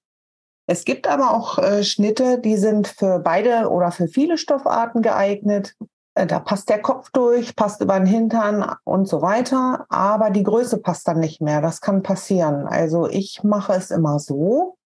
[0.66, 5.74] Es gibt aber auch äh, Schnitte, die sind für beide oder für viele Stoffarten geeignet.
[6.14, 10.44] Äh, da passt der Kopf durch, passt über den Hintern und so weiter, aber die
[10.44, 11.60] Größe passt dann nicht mehr.
[11.60, 12.66] Das kann passieren.
[12.66, 14.76] Also ich mache es immer so,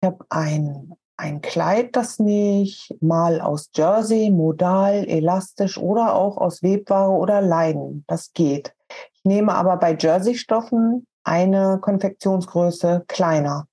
[0.00, 6.62] ich habe ein, ein Kleid, das ich mal aus Jersey, modal, elastisch oder auch aus
[6.62, 8.04] Webware oder Leinen.
[8.06, 8.74] Das geht.
[9.12, 13.66] Ich nehme aber bei Jersey-Stoffen eine Konfektionsgröße kleiner.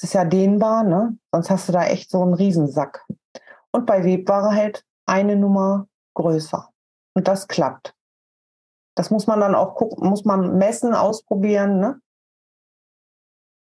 [0.00, 1.18] Das ist ja dehnbar, ne?
[1.30, 3.06] Sonst hast du da echt so einen Riesensack.
[3.72, 6.70] Und bei Webware halt eine Nummer größer.
[7.14, 7.94] Und das klappt.
[8.94, 12.00] Das muss man dann auch gucken, muss man messen, ausprobieren, ne?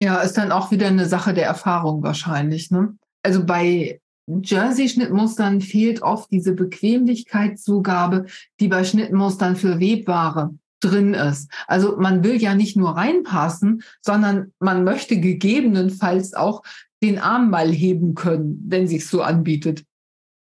[0.02, 2.72] Ja, ist dann auch wieder eine Sache der Erfahrung wahrscheinlich.
[2.72, 2.98] Ne?
[3.24, 8.26] Also bei Jersey-Schnittmustern fehlt oft diese Bequemlichkeitszugabe,
[8.60, 11.52] die bei Schnittmustern für Webware drin ist.
[11.68, 16.64] Also man will ja nicht nur reinpassen, sondern man möchte gegebenenfalls auch
[17.04, 19.86] den Arm mal heben können, wenn sich so anbietet.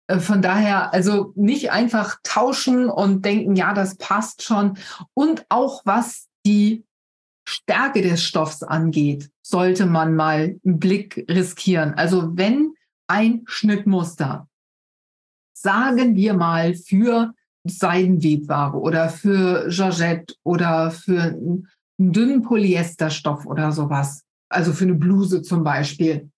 [0.06, 4.78] Äh, von daher, also nicht einfach tauschen und denken, ja, das passt schon.
[5.14, 6.84] Und auch was die
[7.46, 11.94] Stärke des Stoffs angeht, sollte man mal einen Blick riskieren.
[11.94, 12.74] Also wenn
[13.06, 14.48] ein Schnittmuster,
[15.52, 24.24] sagen wir mal für Seidenwebware oder für Georgette oder für einen dünnen Polyesterstoff oder sowas,
[24.48, 26.30] also für eine Bluse zum Beispiel,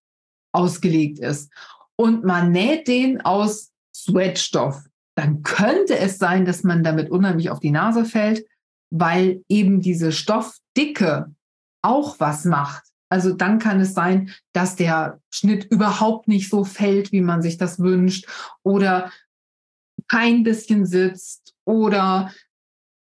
[0.53, 1.51] ausgelegt ist
[1.97, 4.83] und man näht den aus Sweatstoff,
[5.15, 8.45] dann könnte es sein, dass man damit unheimlich auf die Nase fällt,
[8.89, 11.33] weil eben diese Stoffdicke
[11.83, 12.86] auch was macht.
[13.09, 17.57] Also dann kann es sein, dass der Schnitt überhaupt nicht so fällt, wie man sich
[17.57, 18.27] das wünscht
[18.63, 19.11] oder
[20.09, 22.31] kein bisschen sitzt oder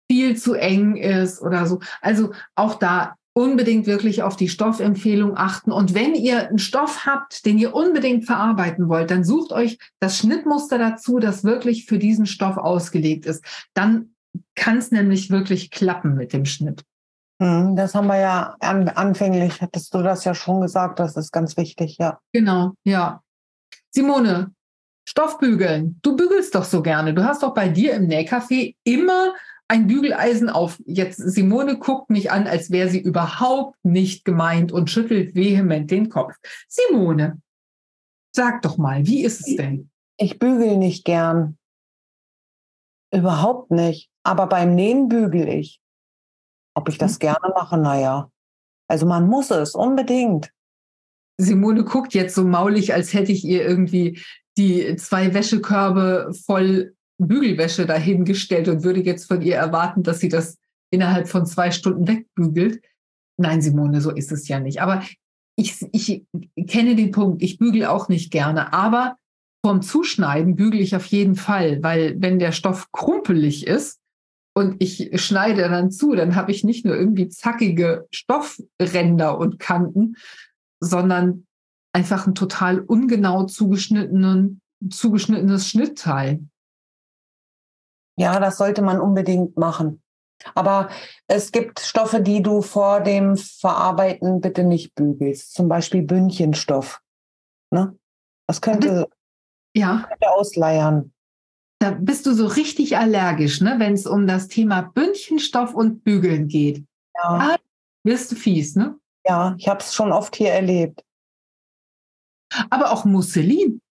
[0.10, 1.80] viel zu eng ist oder so.
[2.02, 5.72] Also auch da unbedingt wirklich auf die Stoffempfehlung achten.
[5.72, 10.18] Und wenn ihr einen Stoff habt, den ihr unbedingt verarbeiten wollt, dann sucht euch das
[10.18, 13.44] Schnittmuster dazu, das wirklich für diesen Stoff ausgelegt ist.
[13.74, 14.16] Dann
[14.56, 16.84] kann es nämlich wirklich klappen mit dem Schnitt.
[17.42, 21.32] Hm, das haben wir ja an, anfänglich, hattest du das ja schon gesagt, das ist
[21.32, 22.20] ganz wichtig, ja.
[22.32, 23.22] Genau, ja.
[23.92, 24.54] Simone,
[25.08, 26.00] Stoffbügeln.
[26.02, 27.14] Du bügelst doch so gerne.
[27.14, 29.34] Du hast doch bei dir im Nähcafé immer
[29.68, 30.82] ein Bügeleisen auf.
[30.86, 36.10] Jetzt Simone guckt mich an, als wäre sie überhaupt nicht gemeint und schüttelt vehement den
[36.10, 36.36] Kopf.
[36.68, 37.42] Simone,
[38.36, 39.90] sag doch mal, wie ist es denn?
[40.18, 41.58] Ich bügel nicht gern.
[43.12, 44.10] Überhaupt nicht.
[44.24, 45.80] Aber beim Nähen bügel ich.
[46.76, 47.20] Ob ich das mhm.
[47.20, 48.30] gerne mache, naja.
[48.88, 50.52] Also man muss es unbedingt.
[51.38, 54.22] Simone guckt jetzt so maulig, als hätte ich ihr irgendwie
[54.58, 60.58] die zwei Wäschekörbe voll Bügelwäsche dahingestellt und würde jetzt von ihr erwarten, dass sie das
[60.92, 62.82] innerhalb von zwei Stunden wegbügelt.
[63.38, 64.82] Nein, Simone, so ist es ja nicht.
[64.82, 65.04] Aber
[65.58, 66.26] ich, ich
[66.68, 69.18] kenne den Punkt, ich bügel auch nicht gerne, aber
[69.66, 74.00] vom Zuschneiden bügel ich auf jeden Fall, weil wenn der Stoff krumpelig ist
[74.58, 80.16] und ich schneide dann zu, dann habe ich nicht nur irgendwie zackige Stoffränder und Kanten,
[80.80, 81.46] sondern
[81.94, 86.48] einfach ein total ungenau zugeschnittenen, zugeschnittenes Schnittteil.
[88.18, 90.02] Ja, das sollte man unbedingt machen.
[90.54, 90.90] Aber
[91.28, 95.54] es gibt Stoffe, die du vor dem Verarbeiten bitte nicht bügelst.
[95.54, 97.02] Zum Beispiel Bündchenstoff.
[97.72, 97.98] Ne?
[98.48, 99.10] Das könnte,
[99.76, 100.06] ja.
[100.08, 101.14] könnte ausleiern.
[101.80, 103.76] Da bist du so richtig allergisch, ne?
[103.78, 106.84] wenn es um das Thema Bündchenstoff und Bügeln geht.
[107.16, 107.24] Ja.
[107.24, 107.56] Ah,
[108.04, 108.98] wirst du fies, ne?
[109.26, 111.04] Ja, ich habe es schon oft hier erlebt.
[112.70, 113.82] Aber auch Musselin.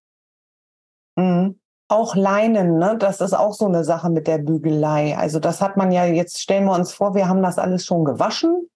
[1.17, 2.97] Mhm auch Leinen, ne?
[2.99, 5.17] das ist auch so eine Sache mit der Bügelei.
[5.17, 8.05] Also das hat man ja, jetzt stellen wir uns vor, wir haben das alles schon
[8.05, 8.69] gewaschen.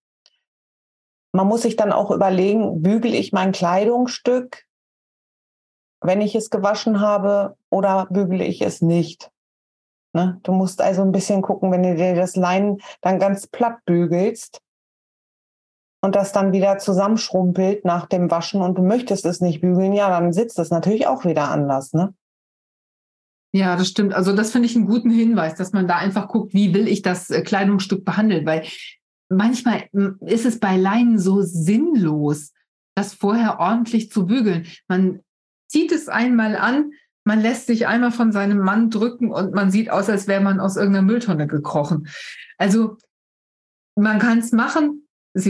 [1.32, 4.66] Man muss sich dann auch überlegen, bügel ich mein Kleidungsstück,
[6.08, 9.30] wenn ich es gewaschen habe, oder bügele ich es nicht?
[10.14, 10.40] Ne?
[10.42, 14.60] Du musst also ein bisschen gucken, wenn du dir das Leinen dann ganz platt bügelst
[16.00, 20.08] und das dann wieder zusammenschrumpelt nach dem Waschen und du möchtest es nicht bügeln, ja,
[20.08, 21.92] dann sitzt es natürlich auch wieder anders.
[21.92, 22.14] Ne?
[23.52, 24.14] Ja, das stimmt.
[24.14, 27.02] Also das finde ich einen guten Hinweis, dass man da einfach guckt, wie will ich
[27.02, 28.66] das äh, Kleidungsstück behandeln, weil
[29.28, 32.54] manchmal hm, ist es bei Leinen so sinnlos,
[32.94, 34.66] das vorher ordentlich zu bügeln.
[34.88, 35.20] Man
[35.68, 36.92] zieht es einmal an,
[37.24, 40.60] man lässt sich einmal von seinem Mann drücken und man sieht aus, als wäre man
[40.60, 42.08] aus irgendeiner Mülltonne gekrochen.
[42.56, 42.96] Also
[43.96, 45.06] man kann es machen.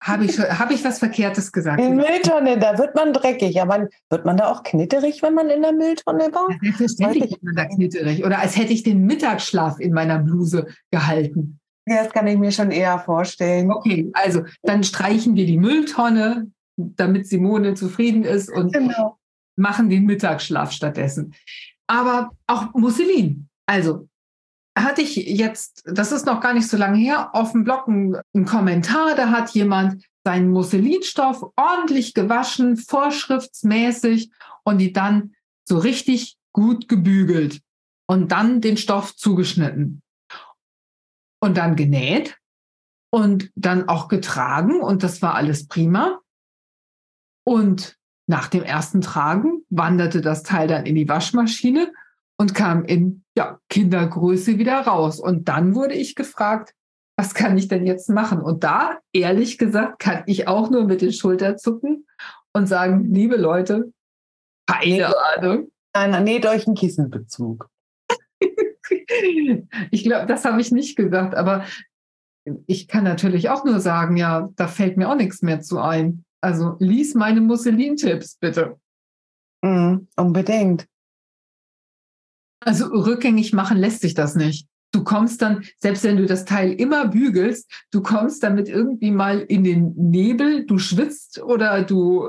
[0.00, 1.80] Habe ich, hab ich was Verkehrtes gesagt?
[1.80, 3.62] In Mülltonne, da wird man dreckig.
[3.62, 6.50] Aber wird man da auch knitterig, wenn man in der Mülltonne war?
[6.50, 8.22] Ja, selbstverständlich wird man da knitterig.
[8.22, 11.58] Oder als hätte ich den Mittagsschlaf in meiner Bluse gehalten.
[11.86, 13.72] Ja, das kann ich mir schon eher vorstellen.
[13.72, 19.16] Okay, also dann streichen wir die Mülltonne, damit Simone zufrieden ist und genau.
[19.56, 21.34] Machen den Mittagsschlaf stattdessen.
[21.86, 23.48] Aber auch Musselin.
[23.66, 24.08] Also
[24.76, 28.44] hatte ich jetzt, das ist noch gar nicht so lange her, auf dem Blog einen,
[28.44, 34.30] Kommentar, da hat jemand seinen Musselinstoff ordentlich gewaschen, vorschriftsmäßig
[34.64, 35.34] und die dann
[35.68, 37.60] so richtig gut gebügelt
[38.06, 40.02] und dann den Stoff zugeschnitten
[41.40, 42.38] und dann genäht
[43.10, 46.20] und dann auch getragen und das war alles prima.
[47.46, 47.96] Und
[48.26, 51.92] nach dem ersten Tragen wanderte das Teil dann in die Waschmaschine
[52.38, 55.20] und kam in ja, Kindergröße wieder raus.
[55.20, 56.74] Und dann wurde ich gefragt,
[57.16, 58.40] was kann ich denn jetzt machen?
[58.40, 62.06] Und da, ehrlich gesagt, kann ich auch nur mit den Schultern zucken
[62.52, 63.92] und sagen, liebe Leute,
[64.66, 65.70] keine Ahnung.
[65.94, 67.68] Nein, näht euch einen Kissenbezug.
[69.90, 71.64] ich glaube, das habe ich nicht gesagt, aber
[72.66, 76.24] ich kann natürlich auch nur sagen, ja, da fällt mir auch nichts mehr zu ein.
[76.44, 78.78] Also lies meine Musselin-Tipps bitte.
[79.62, 80.86] Mm, unbedingt.
[82.60, 84.68] Also rückgängig machen lässt sich das nicht.
[84.94, 89.40] du kommst dann, selbst wenn du das Teil immer bügelst, du kommst damit irgendwie mal
[89.40, 92.28] in den Nebel, du schwitzt oder du,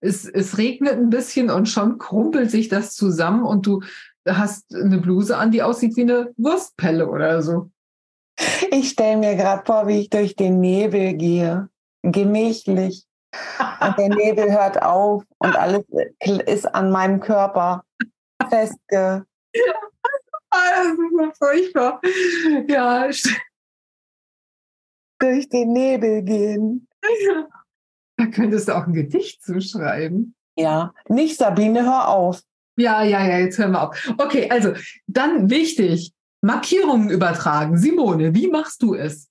[0.00, 3.82] es, es regnet ein bisschen und schon krumpelt sich das zusammen und du
[4.26, 7.70] hast eine Bluse an, die aussieht wie eine Wurstpelle oder so.
[8.70, 11.68] Ich stelle mir gerade vor, wie ich durch den Nebel gehe,
[12.02, 13.06] gemächlich.
[13.80, 15.84] Und der Nebel hört auf und alles
[16.46, 17.84] ist an meinem Körper
[18.48, 19.24] festge
[20.54, 22.00] das ist so furchtbar.
[22.68, 23.10] Ja.
[25.18, 26.88] Durch den Nebel gehen.
[28.16, 30.34] Da könntest du auch ein Gedicht zuschreiben.
[30.56, 32.42] Ja, nicht Sabine, hör auf.
[32.76, 34.14] Ja, ja, ja, jetzt hören wir auf.
[34.18, 34.74] Okay, also
[35.06, 37.76] dann wichtig, Markierungen übertragen.
[37.76, 39.28] Simone, wie machst du es?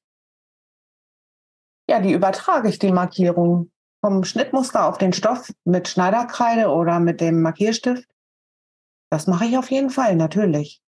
[1.90, 3.73] Ja, die übertrage ich, die Markierungen
[4.04, 8.10] vom Schnittmuster auf den Stoff mit Schneiderkreide oder mit dem Markierstift.
[9.10, 10.82] Das mache ich auf jeden Fall, natürlich.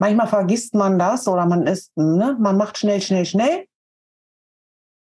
[0.00, 3.66] Manchmal vergisst man das oder man ist, ne, man macht schnell, schnell, schnell.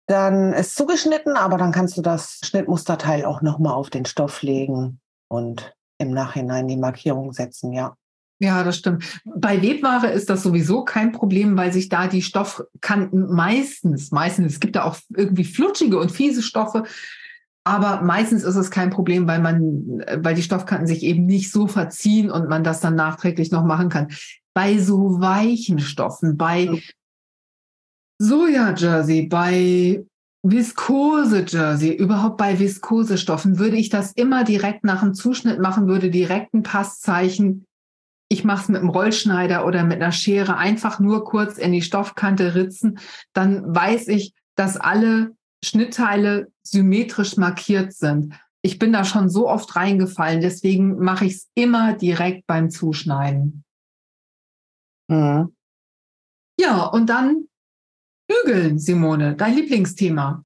[0.07, 4.99] Dann ist zugeschnitten, aber dann kannst du das Schnittmusterteil auch nochmal auf den Stoff legen
[5.27, 7.95] und im Nachhinein die Markierung setzen, ja.
[8.41, 9.21] Ja, das stimmt.
[9.25, 14.59] Bei Webware ist das sowieso kein Problem, weil sich da die Stoffkanten meistens, meistens, es
[14.59, 16.83] gibt da auch irgendwie flutschige und fiese Stoffe,
[17.63, 21.67] aber meistens ist es kein Problem, weil man, weil die Stoffkanten sich eben nicht so
[21.67, 24.07] verziehen und man das dann nachträglich noch machen kann
[24.59, 26.81] bei so weichen Stoffen, bei
[28.21, 30.03] Soja-Jersey, bei
[30.43, 36.53] Viskose-Jersey, überhaupt bei Viskosestoffen, würde ich das immer direkt nach dem Zuschnitt machen, würde direkt
[36.53, 37.65] ein Passzeichen.
[38.27, 41.81] Ich mache es mit einem Rollschneider oder mit einer Schere einfach nur kurz in die
[41.81, 42.99] Stoffkante ritzen.
[43.31, 45.31] Dann weiß ich, dass alle
[45.63, 48.33] Schnittteile symmetrisch markiert sind.
[48.61, 53.63] Ich bin da schon so oft reingefallen, deswegen mache ich es immer direkt beim Zuschneiden.
[55.09, 55.55] Mhm.
[56.59, 57.47] Ja, und dann
[58.27, 60.43] bügeln, Simone, dein Lieblingsthema.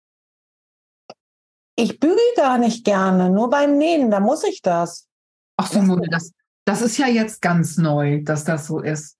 [1.75, 5.09] Ich bügel gar nicht gerne, nur beim Nähen, da muss ich das.
[5.57, 6.31] Ach, Simone, das,
[6.65, 9.17] das ist ja jetzt ganz neu, dass das so ist.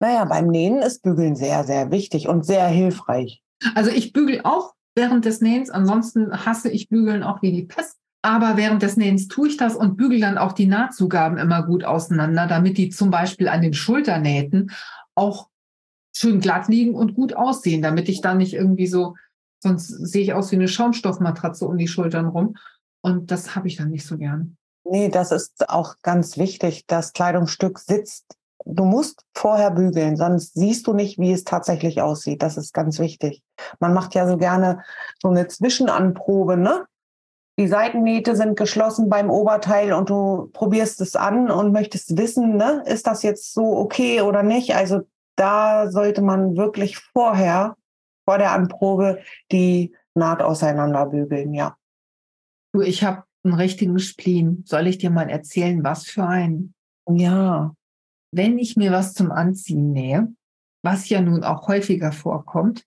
[0.00, 3.42] Naja, beim Nähen ist Bügeln sehr, sehr wichtig und sehr hilfreich.
[3.74, 7.96] Also ich bügel auch während des Nähens, ansonsten hasse ich Bügeln auch wie die Pest.
[8.24, 11.84] Aber während des Nähens tue ich das und bügel dann auch die Nahtzugaben immer gut
[11.84, 14.70] auseinander, damit die zum Beispiel an den Schulternähten
[15.16, 15.48] auch
[16.14, 19.16] schön glatt liegen und gut aussehen, damit ich dann nicht irgendwie so,
[19.60, 22.56] sonst sehe ich aus wie eine Schaumstoffmatratze um die Schultern rum.
[23.02, 24.56] Und das habe ich dann nicht so gern.
[24.84, 26.84] Nee, das ist auch ganz wichtig.
[26.86, 28.36] Das Kleidungsstück sitzt.
[28.64, 32.42] Du musst vorher bügeln, sonst siehst du nicht, wie es tatsächlich aussieht.
[32.42, 33.42] Das ist ganz wichtig.
[33.80, 34.82] Man macht ja so gerne
[35.20, 36.86] so eine Zwischenanprobe, ne?
[37.58, 42.82] die Seitennähte sind geschlossen beim Oberteil und du probierst es an und möchtest wissen, ne,
[42.86, 44.74] ist das jetzt so okay oder nicht?
[44.74, 45.02] Also
[45.36, 47.76] da sollte man wirklich vorher,
[48.24, 49.18] vor der Anprobe,
[49.50, 51.76] die Naht auseinanderbügeln, ja.
[52.72, 54.62] Du, ich habe einen richtigen Spleen.
[54.66, 56.74] Soll ich dir mal erzählen, was für einen?
[57.08, 57.74] Ja.
[58.34, 60.32] Wenn ich mir was zum Anziehen nähe,
[60.82, 62.84] was ja nun auch häufiger vorkommt,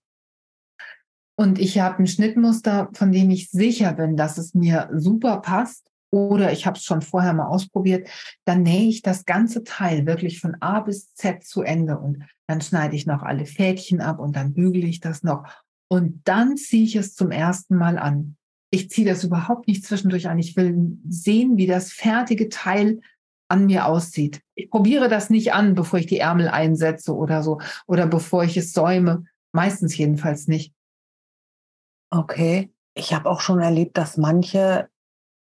[1.38, 5.86] und ich habe ein Schnittmuster, von dem ich sicher bin, dass es mir super passt
[6.10, 8.08] oder ich habe es schon vorher mal ausprobiert,
[8.46, 12.62] dann nähe ich das ganze Teil wirklich von A bis Z zu Ende und dann
[12.62, 15.44] schneide ich noch alle Fädchen ab und dann bügele ich das noch
[15.88, 18.36] und dann ziehe ich es zum ersten Mal an.
[18.70, 20.38] Ich ziehe das überhaupt nicht zwischendurch an.
[20.38, 23.00] Ich will sehen, wie das fertige Teil
[23.48, 24.42] an mir aussieht.
[24.54, 28.56] Ich probiere das nicht an, bevor ich die Ärmel einsetze oder so oder bevor ich
[28.56, 29.24] es säume.
[29.52, 30.74] Meistens jedenfalls nicht.
[32.10, 32.72] Okay.
[32.94, 34.88] Ich habe auch schon erlebt, dass manche,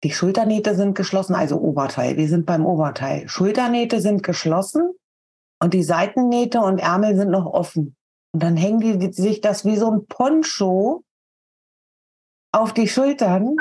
[0.04, 2.18] die Schulternähte sind geschlossen, also Oberteil.
[2.18, 3.28] Wir sind beim Oberteil.
[3.30, 4.92] Schulternähte sind geschlossen
[5.62, 7.96] und die Seitennähte und Ärmel sind noch offen.
[8.34, 11.04] Und dann hängen die sich das wie so ein Poncho
[12.52, 13.56] auf die Schultern.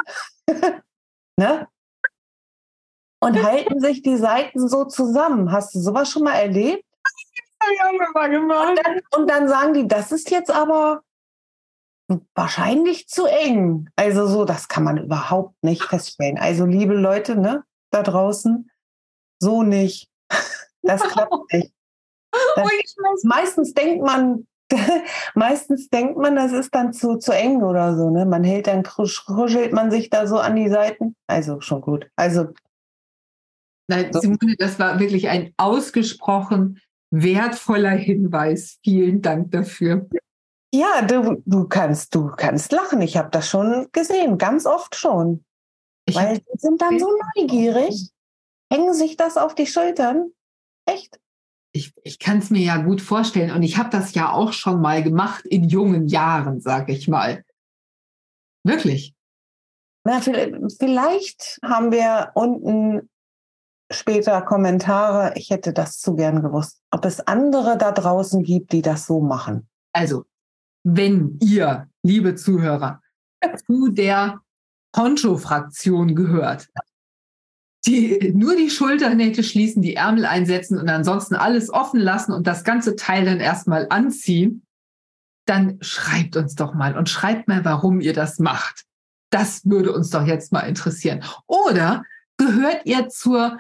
[1.38, 1.68] ne?
[3.20, 5.50] Und halten sich die Seiten so zusammen.
[5.50, 6.84] Hast du sowas schon mal erlebt?
[7.78, 8.68] Ja, mal gemacht.
[8.68, 11.02] Und dann, und dann sagen die, das ist jetzt aber
[12.34, 13.88] wahrscheinlich zu eng.
[13.96, 16.38] Also so, das kann man überhaupt nicht feststellen.
[16.38, 18.70] Also liebe Leute, ne, da draußen,
[19.40, 20.08] so nicht.
[20.82, 21.72] Das klappt nicht.
[22.54, 24.46] Das, meistens denkt man,
[25.34, 28.08] meistens denkt man, das ist dann zu, zu eng oder so.
[28.10, 28.24] Ne?
[28.24, 31.16] Man hält dann, kruschelt man sich da so an die Seiten.
[31.26, 32.08] Also schon gut.
[32.14, 32.50] Also.
[33.88, 34.12] Nein.
[34.12, 36.80] Simone, das war wirklich ein ausgesprochen
[37.10, 38.78] wertvoller Hinweis.
[38.84, 40.08] Vielen Dank dafür.
[40.74, 43.00] Ja, du, du kannst, du kannst lachen.
[43.00, 45.44] Ich habe das schon gesehen, ganz oft schon.
[46.06, 48.10] Ich Weil die sind dann so neugierig,
[48.72, 50.30] hängen sich das auf die Schultern.
[50.86, 51.18] Echt?
[51.76, 54.80] ich, ich kann es mir ja gut vorstellen und ich habe das ja auch schon
[54.80, 57.44] mal gemacht in jungen Jahren, sage ich mal.
[58.64, 59.14] Wirklich.
[60.04, 63.10] Na, vielleicht haben wir unten
[63.90, 65.32] später Kommentare.
[65.36, 69.20] Ich hätte das zu gern gewusst, ob es andere da draußen gibt, die das so
[69.20, 69.68] machen.
[69.92, 70.24] Also,
[70.84, 73.00] wenn ihr, liebe Zuhörer,
[73.66, 74.40] zu der
[74.92, 76.68] Poncho-Fraktion gehört,
[77.86, 82.64] die nur die Schulternähte schließen, die Ärmel einsetzen und ansonsten alles offen lassen und das
[82.64, 84.66] ganze Teil dann erstmal anziehen,
[85.46, 88.84] dann schreibt uns doch mal und schreibt mal, warum ihr das macht.
[89.30, 91.22] Das würde uns doch jetzt mal interessieren.
[91.46, 92.02] Oder
[92.36, 93.58] gehört ihr zur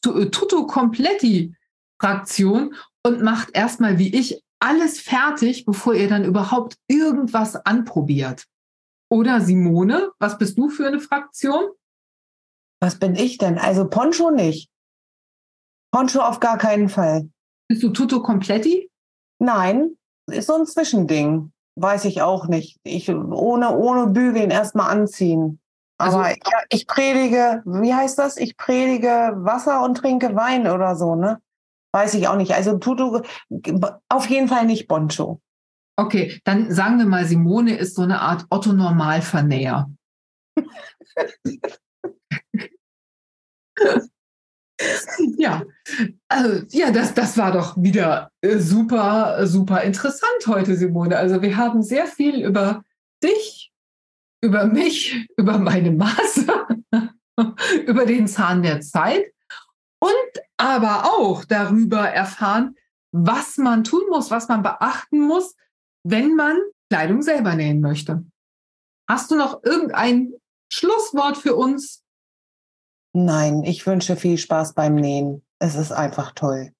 [0.00, 1.54] Tutto Completti
[2.00, 2.74] Fraktion
[3.04, 8.46] und macht erstmal wie ich alles fertig, bevor ihr dann überhaupt irgendwas anprobiert?
[9.10, 11.64] Oder Simone, was bist du für eine Fraktion?
[12.80, 13.58] Was bin ich denn?
[13.58, 14.68] Also Poncho nicht.
[15.92, 17.30] Poncho auf gar keinen Fall.
[17.68, 18.90] Bist du Tutto Completti?
[19.38, 19.96] Nein,
[20.30, 21.52] ist so ein Zwischending.
[21.76, 22.78] Weiß ich auch nicht.
[22.84, 25.60] Ich ohne, ohne Bügeln erstmal anziehen.
[26.02, 28.36] Also, Aber ja, ich predige, wie heißt das?
[28.36, 31.40] Ich predige Wasser und trinke Wein oder so, ne?
[31.92, 32.52] Weiß ich auch nicht.
[32.54, 33.20] Also Tutu,
[34.08, 35.40] auf jeden Fall nicht Poncho.
[35.96, 39.90] Okay, dann sagen wir mal, Simone ist so eine Art Otto-Normalvernäher.
[45.36, 45.62] ja,
[46.28, 51.16] also, ja, das, das war doch wieder äh, super, super interessant heute, Simone.
[51.16, 52.82] Also wir haben sehr viel über
[53.22, 53.71] dich,
[54.42, 56.46] über mich, über meine Maße,
[57.86, 59.32] über den Zahn der Zeit
[60.00, 62.76] und aber auch darüber erfahren,
[63.12, 65.54] was man tun muss, was man beachten muss,
[66.04, 66.58] wenn man
[66.90, 68.24] Kleidung selber nähen möchte.
[69.08, 70.32] Hast du noch irgendein
[70.70, 72.02] Schlusswort für uns
[73.14, 75.44] Nein, ich wünsche viel Spaß beim Nähen.
[75.58, 76.72] Es ist einfach toll.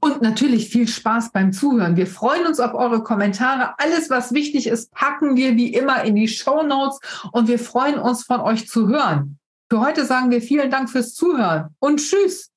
[0.00, 1.96] Und natürlich viel Spaß beim Zuhören.
[1.96, 3.74] Wir freuen uns auf eure Kommentare.
[3.78, 7.00] Alles, was wichtig ist, packen wir wie immer in die Show Notes
[7.32, 9.38] und wir freuen uns von euch zu hören.
[9.70, 12.50] Für heute sagen wir vielen Dank fürs Zuhören und tschüss.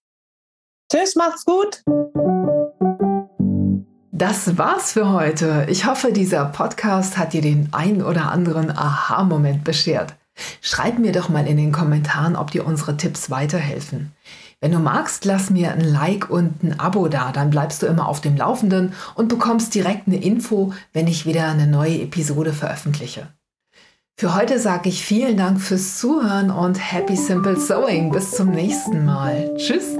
[0.91, 1.83] Tschüss, macht's gut.
[4.11, 5.67] Das war's für heute.
[5.69, 10.15] Ich hoffe, dieser Podcast hat dir den ein oder anderen Aha-Moment beschert.
[10.61, 14.13] Schreib mir doch mal in den Kommentaren, ob dir unsere Tipps weiterhelfen.
[14.59, 18.07] Wenn du magst, lass mir ein Like und ein Abo da, dann bleibst du immer
[18.07, 23.27] auf dem Laufenden und bekommst direkt eine Info, wenn ich wieder eine neue Episode veröffentliche.
[24.19, 28.11] Für heute sage ich vielen Dank fürs Zuhören und Happy Simple Sewing.
[28.11, 29.53] Bis zum nächsten Mal.
[29.57, 29.95] Tschüss.